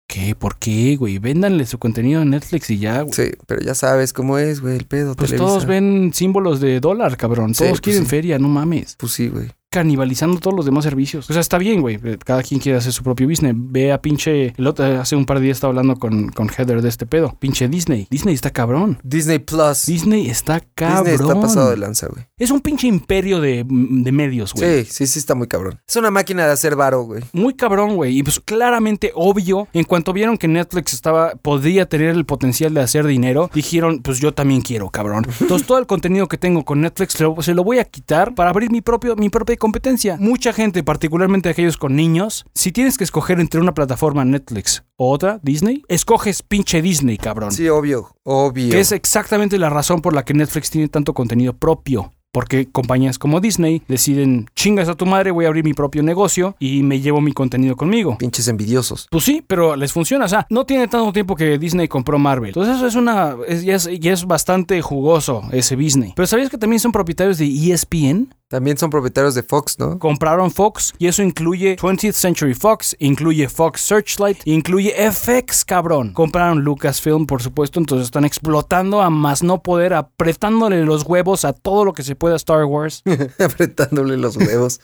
[0.06, 0.34] ¿Qué?
[0.34, 1.18] ¿Por qué, güey?
[1.18, 3.12] Véndanle su contenido en Netflix y ya, güey.
[3.14, 5.14] Sí, pero ya sabes cómo es, güey, el pedo.
[5.14, 5.46] Pues Televisa.
[5.50, 7.54] todos ven símbolos de dólar, cabrón.
[7.54, 8.08] Sí, Todos pues quieren sí.
[8.10, 8.96] feria, no mames.
[8.98, 9.50] Pues sí, güey.
[9.70, 11.28] Canibalizando todos los demás servicios.
[11.28, 11.98] O sea, está bien, güey.
[12.24, 13.54] Cada quien quiere hacer su propio business.
[13.56, 14.54] Ve a pinche.
[14.56, 17.36] El otro, hace un par de días estaba hablando con, con Heather de este pedo.
[17.40, 18.06] Pinche Disney.
[18.08, 19.00] Disney está cabrón.
[19.02, 19.86] Disney Plus.
[19.86, 21.06] Disney está cabrón.
[21.06, 22.24] Disney está pasado de lanza, güey.
[22.36, 24.84] Es un pinche imperio de, de medios, güey.
[24.84, 25.80] Sí, sí, sí está muy cabrón.
[25.86, 27.22] Es una máquina de hacer varo, güey.
[27.32, 28.18] Muy cabrón, güey.
[28.18, 32.80] Y pues claramente obvio, en cuanto vieron que Netflix estaba, podría tener el potencial de
[32.80, 35.24] hacer dinero, dijeron, pues yo también quiero, cabrón.
[35.40, 38.34] Entonces todo el contenido que tengo con Netflix se lo, se lo voy a quitar
[38.34, 40.16] para abrir mi propio, mi propia competencia.
[40.18, 45.12] Mucha gente, particularmente aquellos con niños, si tienes que escoger entre una plataforma Netflix o
[45.12, 47.52] otra, Disney, escoges pinche Disney, cabrón.
[47.52, 48.72] Sí, obvio, obvio.
[48.72, 52.10] Que es exactamente la razón por la que Netflix tiene tanto contenido propio.
[52.34, 56.56] Porque compañías como Disney deciden, chingas a tu madre, voy a abrir mi propio negocio
[56.58, 58.18] y me llevo mi contenido conmigo.
[58.18, 59.06] Pinches envidiosos.
[59.08, 60.24] Pues sí, pero les funciona.
[60.24, 62.48] O sea, no tiene tanto tiempo que Disney compró Marvel.
[62.48, 63.36] Entonces eso es una...
[63.46, 66.12] Es, ya, es, ya es bastante jugoso ese Disney.
[66.16, 68.34] Pero ¿sabías que también son propietarios de ESPN?
[68.54, 69.98] También son propietarios de Fox, ¿no?
[69.98, 76.12] Compraron Fox y eso incluye 20th Century Fox, incluye Fox Searchlight, incluye FX, cabrón.
[76.12, 81.52] Compraron Lucasfilm, por supuesto, entonces están explotando a más no poder, apretándole los huevos a
[81.52, 83.02] todo lo que se pueda a Star Wars.
[83.40, 84.78] Apretándole los huevos.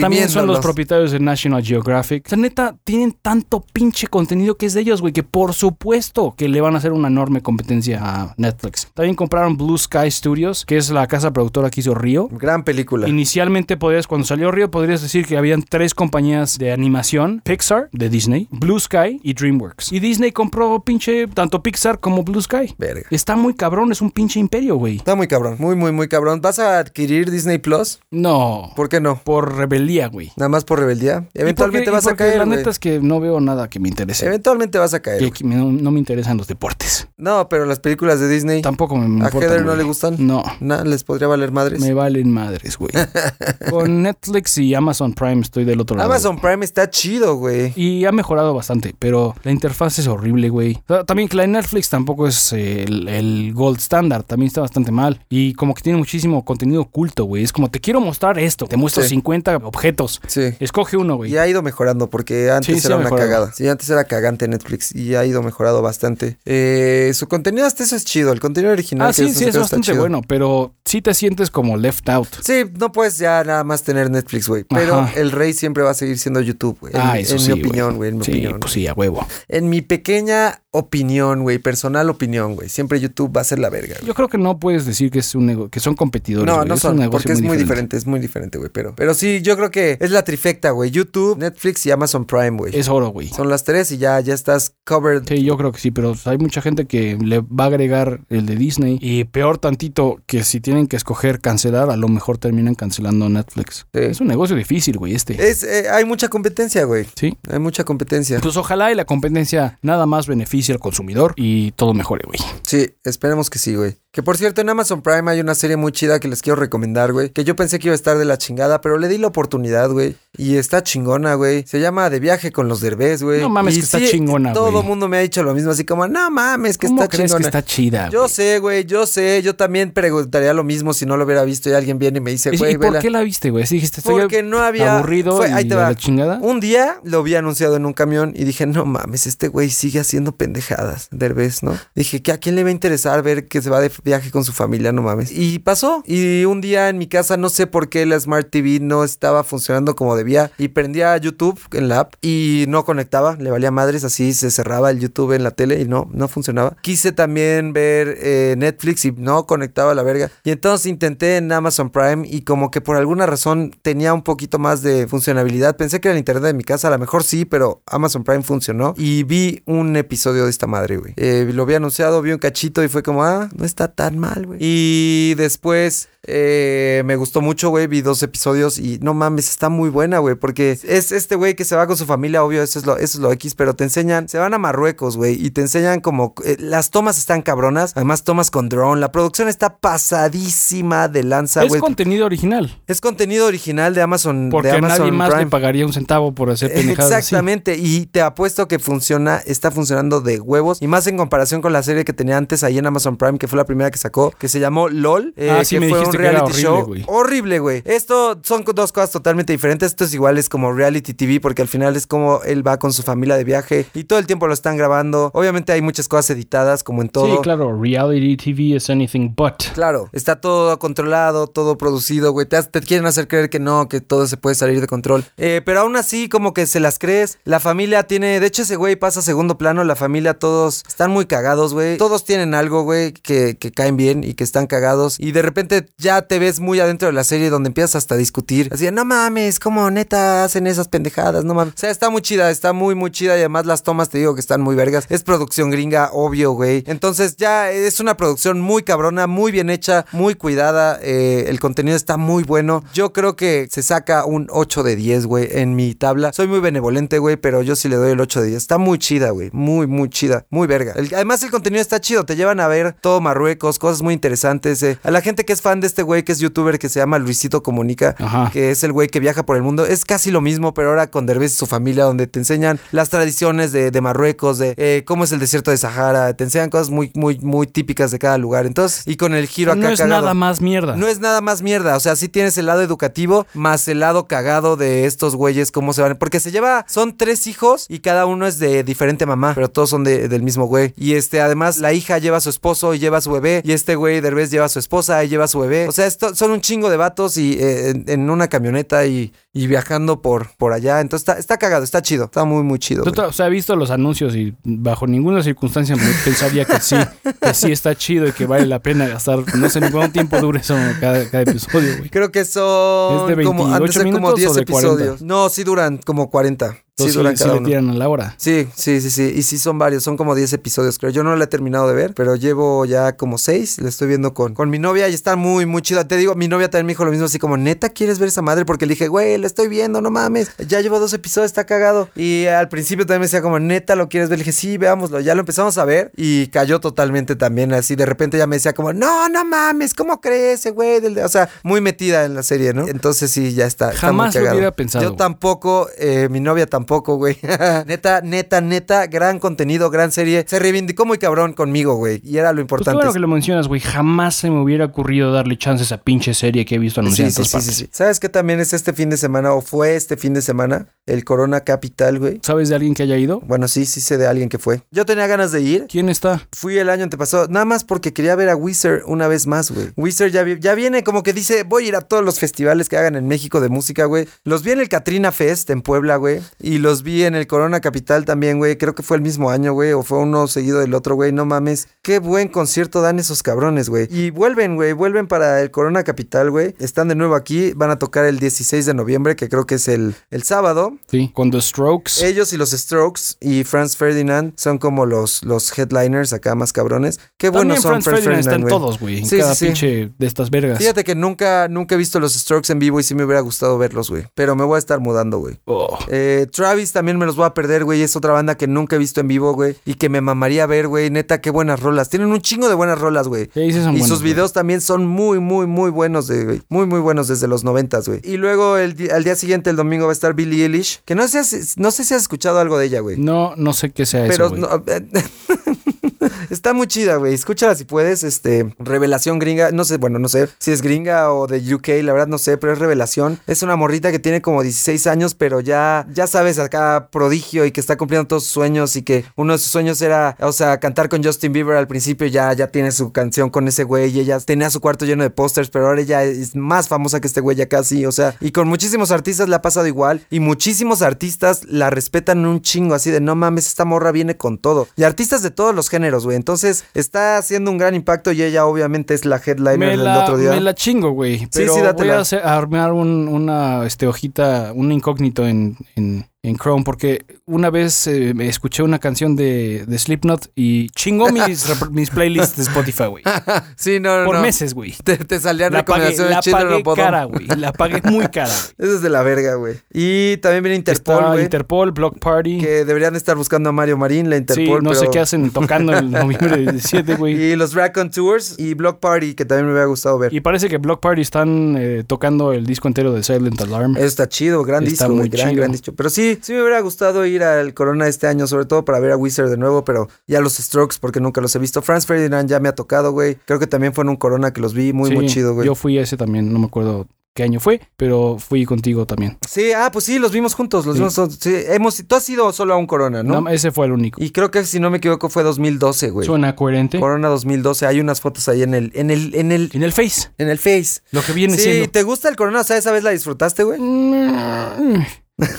[0.00, 2.26] También son los propietarios de National Geographic.
[2.26, 6.34] O sea, neta, tienen tanto pinche contenido que es de ellos, güey, que por supuesto
[6.36, 8.88] que le van a hacer una enorme competencia a Netflix.
[8.94, 12.28] También compraron Blue Sky Studios, que es la casa productora que hizo Río.
[12.32, 13.08] Gran película.
[13.08, 18.08] Inicialmente podrías, cuando salió Río, podrías decir que habían tres compañías de animación: Pixar, de
[18.08, 19.92] Disney, Blue Sky y DreamWorks.
[19.92, 22.74] Y Disney compró pinche tanto Pixar como Blue Sky.
[22.78, 23.06] Verga.
[23.10, 24.96] Está muy cabrón, es un pinche imperio, güey.
[24.96, 26.40] Está muy cabrón, muy, muy, muy cabrón.
[26.40, 28.00] ¿Vas a adquirir Disney Plus?
[28.10, 29.20] No, ¿Por qué no?
[29.22, 30.32] por rebeldía, güey.
[30.36, 31.26] Nada más por rebeldía.
[31.34, 32.38] Eventualmente porque- vas a caer.
[32.38, 32.56] La güey.
[32.58, 34.26] neta es que no veo nada que me interese.
[34.26, 35.30] Eventualmente vas a caer.
[35.32, 37.08] Que no, no me interesan los deportes.
[37.16, 38.62] No, pero las películas de Disney.
[38.62, 39.78] Tampoco me, me ¿A importan, Heather no güey.
[39.78, 40.16] le gustan?
[40.18, 40.42] No.
[40.60, 41.80] Nada, les podría valer madres.
[41.80, 42.92] Me valen madres, güey.
[43.70, 46.10] Con Netflix y Amazon Prime estoy del otro lado.
[46.10, 47.72] Amazon Prime está chido, güey.
[47.76, 50.76] Y ha mejorado bastante, pero la interfaz es horrible, güey.
[50.88, 54.48] O sea, también que la de Netflix tampoco es eh, el, el gold standard, también
[54.48, 55.20] está bastante mal.
[55.28, 57.42] Y como que tiene muchísimo contenido oculto, güey.
[57.44, 59.10] Es como, te quiero mostrar esto, te muestro Sí.
[59.10, 60.20] 50 objetos.
[60.26, 60.54] Sí.
[60.60, 61.32] Escoge uno, güey.
[61.32, 63.52] Y ha ido mejorando porque antes Sí, era una cagada.
[63.52, 66.38] Sí, antes era cagante Netflix y ha ido mejorado bastante.
[66.44, 68.32] Eh, su contenido hasta eso es chido.
[68.32, 69.08] El contenido original.
[69.08, 70.00] Ah, sí, sí, es bastante chido.
[70.00, 72.28] bueno, pero sí te sientes como left out.
[72.42, 74.64] Sí, no puedes ya nada más tener Netflix, güey.
[74.64, 75.12] Pero Ajá.
[75.18, 76.92] el rey siempre va a seguir siendo YouTube, güey.
[76.96, 78.10] Ah, eso en sí, mi opinión, güey.
[78.10, 78.60] En mi Sí, opinión.
[78.60, 79.26] pues sí, a huevo.
[79.48, 81.58] En mi pequeña opinión, güey.
[81.58, 82.68] Personal opinión, güey.
[82.68, 83.96] Siempre YouTube va a ser la verga.
[84.04, 86.52] Yo creo que no puedes decir que es un que son competidores.
[86.54, 87.96] No, no Es son, un negocio porque es muy diferente.
[87.96, 88.70] es muy diferente, güey.
[88.72, 90.90] Pero, pero sí, yo creo que es la trifecta, güey.
[90.90, 92.76] YouTube, Netflix y Amazon Prime, güey.
[92.76, 93.28] Es oro, güey.
[93.28, 95.22] Son las tres y ya, ya estás covered.
[95.26, 98.44] Sí, yo creo que sí, pero hay mucha gente que le va a agregar el
[98.44, 98.98] de Disney.
[99.00, 103.86] Y peor tantito que si tienen que escoger cancelar, a lo mejor terminan cancelando Netflix.
[103.94, 104.00] Sí.
[104.00, 105.48] Es un negocio difícil, güey, este.
[105.48, 107.06] Es, eh, hay mucha competencia, güey.
[107.14, 107.36] Sí.
[107.48, 108.40] Hay mucha competencia.
[108.40, 112.40] Pues ojalá y la competencia nada más beneficie al consumidor y todo mejore, güey.
[112.62, 113.96] Sí, esperemos que sí, güey.
[114.12, 117.12] Que por cierto, en Amazon Prime hay una serie muy chida que les quiero recomendar,
[117.12, 117.30] güey.
[117.30, 119.88] Que yo pensé que iba a estar de la chingada, pero le di la oportunidad,
[119.88, 120.16] güey.
[120.36, 121.64] Y está chingona, güey.
[121.64, 123.40] Se llama De viaje con los derbés, güey.
[123.40, 124.79] No mames Y que está chingona, Todo güey.
[124.80, 127.30] El mundo me ha dicho lo mismo, así como, no mames, que ¿Cómo está crees
[127.30, 127.42] chingona.
[127.50, 128.08] que está chida?
[128.10, 128.30] Yo güey?
[128.30, 129.42] sé, güey, yo sé.
[129.42, 132.30] Yo también preguntaría lo mismo si no lo hubiera visto y alguien viene y me
[132.30, 132.98] dice, ¿Y- güey, ¿Y por vela.
[133.00, 133.66] qué la viste, güey?
[133.66, 134.96] Sí, dijiste, estoy Porque no había.
[134.98, 135.82] aburrido fue- y ahí te va.
[135.88, 136.38] la chingada.
[136.42, 140.00] Un día lo vi anunciado en un camión y dije, no mames, este güey sigue
[140.00, 141.76] haciendo pendejadas, Derbez, ¿no?
[141.94, 144.44] Dije, que a quién le va a interesar ver que se va de viaje con
[144.44, 145.30] su familia, no mames.
[145.32, 146.02] Y pasó.
[146.06, 149.44] Y un día en mi casa, no sé por qué la Smart TV no estaba
[149.44, 150.50] funcionando como debía.
[150.58, 154.90] Y prendía YouTube en la app y no conectaba, le valía madres, así se cerraba
[154.90, 156.76] el YouTube en la tele y no, no funcionaba.
[156.80, 160.30] Quise también ver eh, Netflix y no conectaba la verga.
[160.44, 164.58] Y entonces intenté en Amazon Prime y como que por alguna razón tenía un poquito
[164.58, 165.76] más de funcionabilidad.
[165.76, 168.42] Pensé que era el internet de mi casa, a lo mejor sí, pero Amazon Prime
[168.42, 168.94] funcionó.
[168.96, 171.14] Y vi un episodio de esta madre, güey.
[171.16, 174.46] Eh, lo había anunciado, vi un cachito y fue como, ah, no está tan mal,
[174.46, 174.58] güey.
[174.60, 177.86] Y después eh, me gustó mucho, güey.
[177.86, 180.34] Vi dos episodios y no mames, está muy buena, güey.
[180.34, 183.18] Porque es este güey que se va con su familia, obvio, eso es lo, eso
[183.18, 186.34] es lo X, pero te enseñan, se van a Marruecos, güey, y te enseñan como
[186.44, 187.92] eh, las tomas están cabronas.
[187.96, 189.00] Además, tomas con drone.
[189.00, 191.80] La producción está pasadísima de lanza, Es güey.
[191.80, 192.78] contenido original.
[192.86, 194.48] Es contenido original de Amazon.
[194.50, 195.44] Porque de Amazon nadie más Prime.
[195.44, 197.18] le pagaría un centavo por hacer pendejadas así.
[197.20, 200.80] Exactamente, y te apuesto que funciona, está funcionando de huevos.
[200.82, 203.48] Y más en comparación con la serie que tenía antes ahí en Amazon Prime, que
[203.48, 206.00] fue la primera que sacó, que se llamó LOL, eh, Ah, sí, que me fue
[206.04, 206.94] un reality horrible, show.
[207.06, 207.82] Horrible, güey.
[207.84, 209.88] Esto son dos cosas totalmente diferentes.
[209.90, 212.92] Esto es igual, es como reality TV, porque al final es como él va con
[212.92, 215.30] su familia de viaje y todo el tiempo lo están grabando.
[215.34, 217.36] Obviamente hay muchas cosas editadas, como en todo.
[217.36, 219.54] Sí, claro, reality TV is anything but.
[219.74, 222.46] Claro, está todo controlado, todo producido, güey.
[222.46, 225.24] Te, quieren hacer creer que no, que todo se puede salir de control.
[225.36, 227.38] Eh, pero aún así, como que se las crees.
[227.44, 228.40] La familia tiene.
[228.40, 229.84] De hecho, ese güey pasa a segundo plano.
[229.84, 231.96] La familia, todos están muy cagados, güey.
[231.96, 235.18] Todos tienen algo, güey, que, que caen bien y que están cagados.
[235.18, 238.18] Y de repente ya te ves muy adentro de la serie donde empiezas hasta a
[238.18, 238.68] discutir.
[238.72, 241.74] Así de, no mames, como neta hacen esas pendejadas, no mames.
[241.74, 243.36] O sea, está muy chida, está muy, muy chida.
[243.36, 245.06] Y además, las tomas te digo que están muy vergas.
[245.08, 246.84] Es producción gringa, obvio, güey.
[246.86, 250.98] Entonces, ya es una producción muy cabrona, muy bien hecha, muy cuidada.
[251.02, 252.82] eh, el contenido está muy bueno.
[252.94, 256.32] Yo creo que se saca un 8 de 10, güey, en mi tabla.
[256.32, 258.56] Soy muy benevolente, güey, pero yo sí le doy el 8 de 10.
[258.58, 259.50] Está muy chida, güey.
[259.52, 260.46] Muy, muy chida.
[260.50, 260.92] Muy verga.
[260.96, 262.24] El- además, el contenido está chido.
[262.24, 264.82] Te llevan a ver todo Marruecos, cosas muy interesantes.
[264.82, 264.98] eh.
[265.02, 267.18] A la gente que es fan de este güey, que es youtuber, que se llama
[267.18, 268.50] Luisito Comunica, Ajá.
[268.52, 269.86] que es el güey que viaja por el mundo.
[269.86, 273.08] Es casi lo mismo, pero ahora con Derbez y su familia, donde te enseñan las
[273.10, 276.32] tradiciones de, de Marruecos, de eh, cómo es el desierto de Sahara.
[276.34, 278.66] Te enseñan cosas muy, muy, muy típicas de cada lugar.
[278.66, 280.20] Entonces, y con el giro acá No es cagado.
[280.22, 280.96] nada más mierda.
[280.96, 281.96] No es nada más mierda.
[281.96, 285.92] O sea, sí tienes el lado educativo más el lado cagado de estos güeyes, cómo
[285.92, 286.16] se van.
[286.16, 289.90] Porque se lleva, son tres hijos y cada uno es de diferente mamá, pero todos
[289.90, 290.92] son de- del mismo güey.
[290.96, 293.62] Y este, además, la hija lleva a su esposo y lleva a su bebé.
[293.64, 295.88] Y este güey Derbez lleva a su esposa y lleva a su bebé.
[295.88, 299.32] O sea, esto, son un chingo de vatos y eh, en, en una camioneta y,
[299.52, 301.00] y viajando por, por allá.
[301.00, 302.26] Entonces está, está cagado, está chido.
[302.26, 303.02] Está muy, muy chido.
[303.02, 306.96] Total, o sea, he visto los anuncios y bajo ninguna circunstancia me pensaría que sí,
[307.40, 310.38] que sí está chido y que vale la pena gastar, no sé ni cuánto tiempo
[310.40, 312.10] dure eso cada, cada episodio, güey.
[312.10, 314.64] Creo que son ¿Es de como, han de 28 ser como minutos 10 o de
[314.64, 314.92] 40?
[314.92, 315.22] episodios.
[315.22, 316.76] No, sí duran como 40.
[317.04, 318.34] Sí Entonces, duran sí, sí cada le tiran a la hora.
[318.36, 319.32] Sí, sí, sí, sí.
[319.34, 321.10] Y sí son varios, son como 10 episodios, creo.
[321.10, 323.78] Yo no lo he terminado de ver, pero llevo ya como 6.
[323.80, 326.06] Le estoy viendo con, con mi novia y está muy, muy chida.
[326.06, 328.42] Te digo, mi novia también me dijo lo mismo, así como, neta, ¿quieres ver esa
[328.42, 328.64] madre?
[328.64, 330.50] Porque le dije, güey, la estoy viendo, no mames.
[330.66, 332.08] Ya llevo dos episodios, está cagado.
[332.16, 334.38] Y al principio también me decía como, neta, ¿lo quieres ver?
[334.38, 335.20] Le dije, sí, veámoslo.
[335.20, 337.72] Ya lo empezamos a ver y cayó totalmente también.
[337.72, 341.00] Así de repente ya me decía como, no, no mames, ¿cómo crees ese güey?
[341.00, 342.86] del de-?" O sea, muy metida en la serie, ¿no?
[342.88, 343.90] Entonces sí, ya está.
[343.90, 344.56] está muy Jamás lo cagado.
[344.56, 345.04] hubiera pensado.
[345.04, 347.36] Yo tampoco, eh, mi novia tampoco, güey.
[347.86, 350.44] neta, neta, neta, gran contenido, gran serie.
[350.48, 352.20] Se reivindicó muy cabrón conmigo, güey.
[352.24, 352.96] Y era lo Pues importante.
[352.96, 353.80] bueno que lo mencionas, güey.
[353.80, 357.30] Jamás se me hubiera ocurrido darle chance a esa pinche serie que he visto anunciada
[357.30, 357.96] Sí, en sí, todas sí, partes.
[357.96, 360.88] ¿Sabes qué también es este fin de semana o fue este fin de semana?
[361.06, 362.40] El Corona Capital, güey.
[362.42, 363.40] ¿Sabes de alguien que haya ido?
[363.40, 364.82] Bueno, sí, sí sé de alguien que fue.
[364.90, 365.86] Yo tenía ganas de ir.
[365.88, 366.46] ¿Quién está?
[366.52, 369.88] Fui el año antepasado, nada más porque quería ver a Wizard una vez más, güey.
[369.96, 372.88] Wizard ya, vi- ya viene como que dice, voy a ir a todos los festivales
[372.88, 374.28] que hagan en México de música, güey.
[374.44, 376.40] Los vi en el Katrina Fest en Puebla, güey.
[376.60, 378.76] Y los vi en el Corona Capital también, güey.
[378.76, 379.92] Creo que fue el mismo año, güey.
[379.92, 381.32] O fue uno seguido del otro, güey.
[381.32, 381.88] No mames.
[382.02, 384.08] Qué buen concierto dan esos cabrones, güey.
[384.10, 384.92] Y vuelven, güey.
[384.92, 386.74] Vuelven para el Corona Capital, güey.
[386.78, 387.72] Están de nuevo aquí.
[387.74, 390.96] Van a tocar el 16 de noviembre, que creo que es el, el sábado.
[391.08, 391.30] Sí.
[391.34, 392.24] Con The Strokes.
[392.24, 397.18] Ellos y los Strokes y Franz Ferdinand son como los, los headliners acá más cabrones.
[397.36, 398.80] Qué También buenos son Franz Franz Ferdinand está Ferdinand, en güey.
[398.82, 399.18] todos, güey.
[399.18, 399.64] En Sí, cada sí, sí.
[399.66, 400.78] pinche de estas vergas.
[400.78, 403.76] Fíjate que nunca, nunca he visto los Strokes en vivo y sí me hubiera gustado
[403.78, 404.24] verlos, güey.
[404.34, 405.58] Pero me voy a estar mudando, güey.
[405.66, 405.98] Oh.
[406.08, 408.02] Eh, Travis también me los voy a perder, güey.
[408.02, 409.76] Es otra banda que nunca he visto en vivo, güey.
[409.84, 411.10] Y que me mamaría ver, güey.
[411.10, 412.08] Neta, qué buenas rolas.
[412.10, 413.50] Tienen un chingo de buenas rolas, güey.
[413.54, 414.32] Sí, sí son y buenos, sus güey.
[414.32, 416.62] videos también son muy, muy, muy buenos, güey.
[416.68, 418.20] Muy, muy buenos desde los noventas, güey.
[418.24, 421.00] Y luego el, al día siguiente, el domingo, va a estar Billie Eilish.
[421.04, 423.16] Que no sé, si- no sé si has escuchado algo de ella, güey.
[423.18, 425.00] No, no sé qué sea Pero eso, güey.
[426.50, 427.34] está muy chida, güey.
[427.34, 428.24] Escúchala si puedes.
[428.24, 429.70] Este, revelación gringa.
[429.70, 432.56] No sé, bueno, no sé si es gringa o de UK, la verdad no sé,
[432.56, 433.38] pero es revelación.
[433.46, 437.72] Es una morrita que tiene como 16 años, pero ya, ya sabes, acá prodigio y
[437.72, 440.80] que está cumpliendo todos sus sueños y que uno de sus sueños era, o sea,
[440.80, 442.26] cantar con Justin Bieber al principio.
[442.26, 445.30] Ya, ya tiene su canción con ese güey y ella tenía su cuarto lleno de
[445.30, 448.52] pósters, pero ahora ella es más famosa que este güey ya casi, o sea, y
[448.52, 453.10] con muchísimos artistas le ha pasado igual y muchísimos artistas la respetan un chingo, así
[453.10, 454.88] de no mames, esta morra viene con todo.
[454.96, 456.36] Y artistas de todos los géneros, güey.
[456.36, 460.36] Entonces está haciendo un gran impacto y ella obviamente es la headliner del la, otro
[460.38, 460.50] día.
[460.50, 461.46] me la chingo, güey.
[461.52, 462.16] Pero sí, voy dátela.
[462.16, 467.26] a, hacer- a armar un- una este, hojita, un incógnito en, en, en Chrome porque
[467.44, 472.62] una vez eh, escuché una canción de, de Slipknot y chingó mis, mis playlists de
[472.62, 473.24] Spotify, güey.
[473.76, 474.24] Sí, no, no.
[474.26, 474.42] Por no.
[474.42, 474.94] meses, güey.
[475.04, 477.46] Te, te salían La pagué, recomendaciones la pagué no cara, güey.
[477.46, 478.52] La pagué muy cara.
[478.78, 479.74] Eso es de la verga, güey.
[479.92, 481.44] Y también viene Interpol, güey.
[481.44, 482.58] Interpol, Block Party.
[482.58, 484.82] Que deberían estar buscando a Mario Marín, la Sí, Interpol.
[484.82, 487.30] no sé pero- qué hacen tocando el noviembre 17, güey.
[487.52, 490.32] Y los Raccoon Tours y Block Party, que también me hubiera gustado ver.
[490.32, 493.96] Y parece que Block Party están eh, tocando el disco entero de Silent Alarm.
[493.96, 495.60] Eso está chido, gran Está disco, muy gran, chido.
[495.60, 495.92] gran disco.
[495.96, 499.12] Pero sí, sí me hubiera gustado ir al Corona este año, sobre todo para ver
[499.12, 501.82] a Wizard de nuevo, pero ya los Strokes, porque nunca los he visto.
[501.82, 503.36] Franz Ferdinand ya me ha tocado, güey.
[503.46, 505.66] Creo que también fue en un Corona que los vi, muy, Sí, muy chido, güey.
[505.66, 509.38] Yo fui a ese también, no me acuerdo qué año fue, pero fui contigo también.
[509.48, 511.00] Sí, ah, pues sí, los vimos juntos, los Sí.
[511.00, 513.40] vimos, sí, hemos, tú has ido solo a un Corona, ¿no?
[513.40, 514.20] No, ese fue el único.
[514.22, 516.26] Y creo que si no me equivoco fue 2012, güey.
[516.26, 516.98] Suena coherente.
[516.98, 520.28] Corona 2012, hay unas fotos ahí en el, en el, en el, En el Face,
[520.38, 521.02] en el Face.
[521.12, 521.90] lo que viene Sí, siendo.
[521.90, 522.62] ¿te gusta el Corona?
[522.62, 523.78] O sea, esa vez la disfrutaste, güey.
[523.80, 525.04] Mm,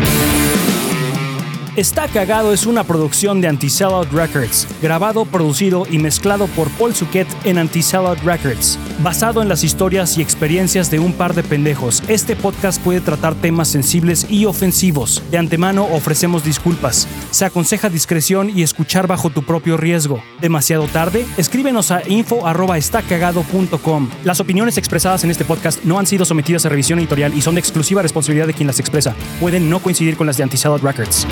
[1.77, 7.27] Está Cagado es una producción de Anti-Sellout Records, grabado, producido y mezclado por Paul Suquet
[7.43, 8.79] en Anti-Sellout Records.
[9.01, 13.35] Basado en las historias y experiencias de un par de pendejos, este podcast puede tratar
[13.35, 15.21] temas sensibles y ofensivos.
[15.33, 17.09] De antemano ofrecemos disculpas.
[17.33, 20.23] Se aconseja discreción y escuchar bajo tu propio riesgo.
[20.41, 21.27] ¿Demasiado tarde?
[21.37, 24.11] Escríbenos a info.estacagado.com.
[24.23, 27.57] Las opiniones expresadas en este podcast no han sido sometidas a revisión editorial y son
[27.57, 29.17] de exclusiva responsabilidad de quien las expresa.
[29.41, 31.27] Pueden no coincidir con las de Anti-Sellout Records.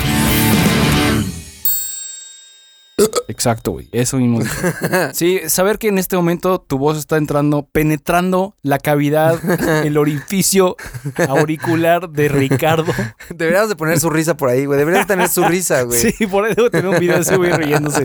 [3.43, 3.89] Exacto, güey.
[3.91, 4.39] Eso mismo.
[5.13, 9.37] Sí, saber que en este momento tu voz está entrando, penetrando la cavidad,
[9.85, 10.77] el orificio
[11.27, 12.93] auricular de Ricardo.
[13.29, 14.79] Deberíamos de poner su risa por ahí, güey.
[14.79, 15.99] Deberías tener su risa, güey.
[16.13, 18.03] Sí, por eso tener un video de ese güey riéndose.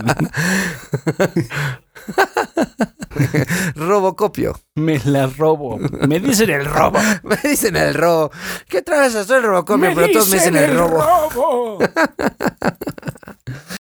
[3.74, 4.60] Robocopio.
[4.74, 5.78] Me la robo.
[5.78, 6.98] Me dicen el robo.
[7.22, 8.30] Me dicen el robo.
[8.68, 9.12] ¿Qué traes?
[9.12, 11.30] Soy Robocopio, pero todos me dicen el robo.
[11.34, 11.78] robo.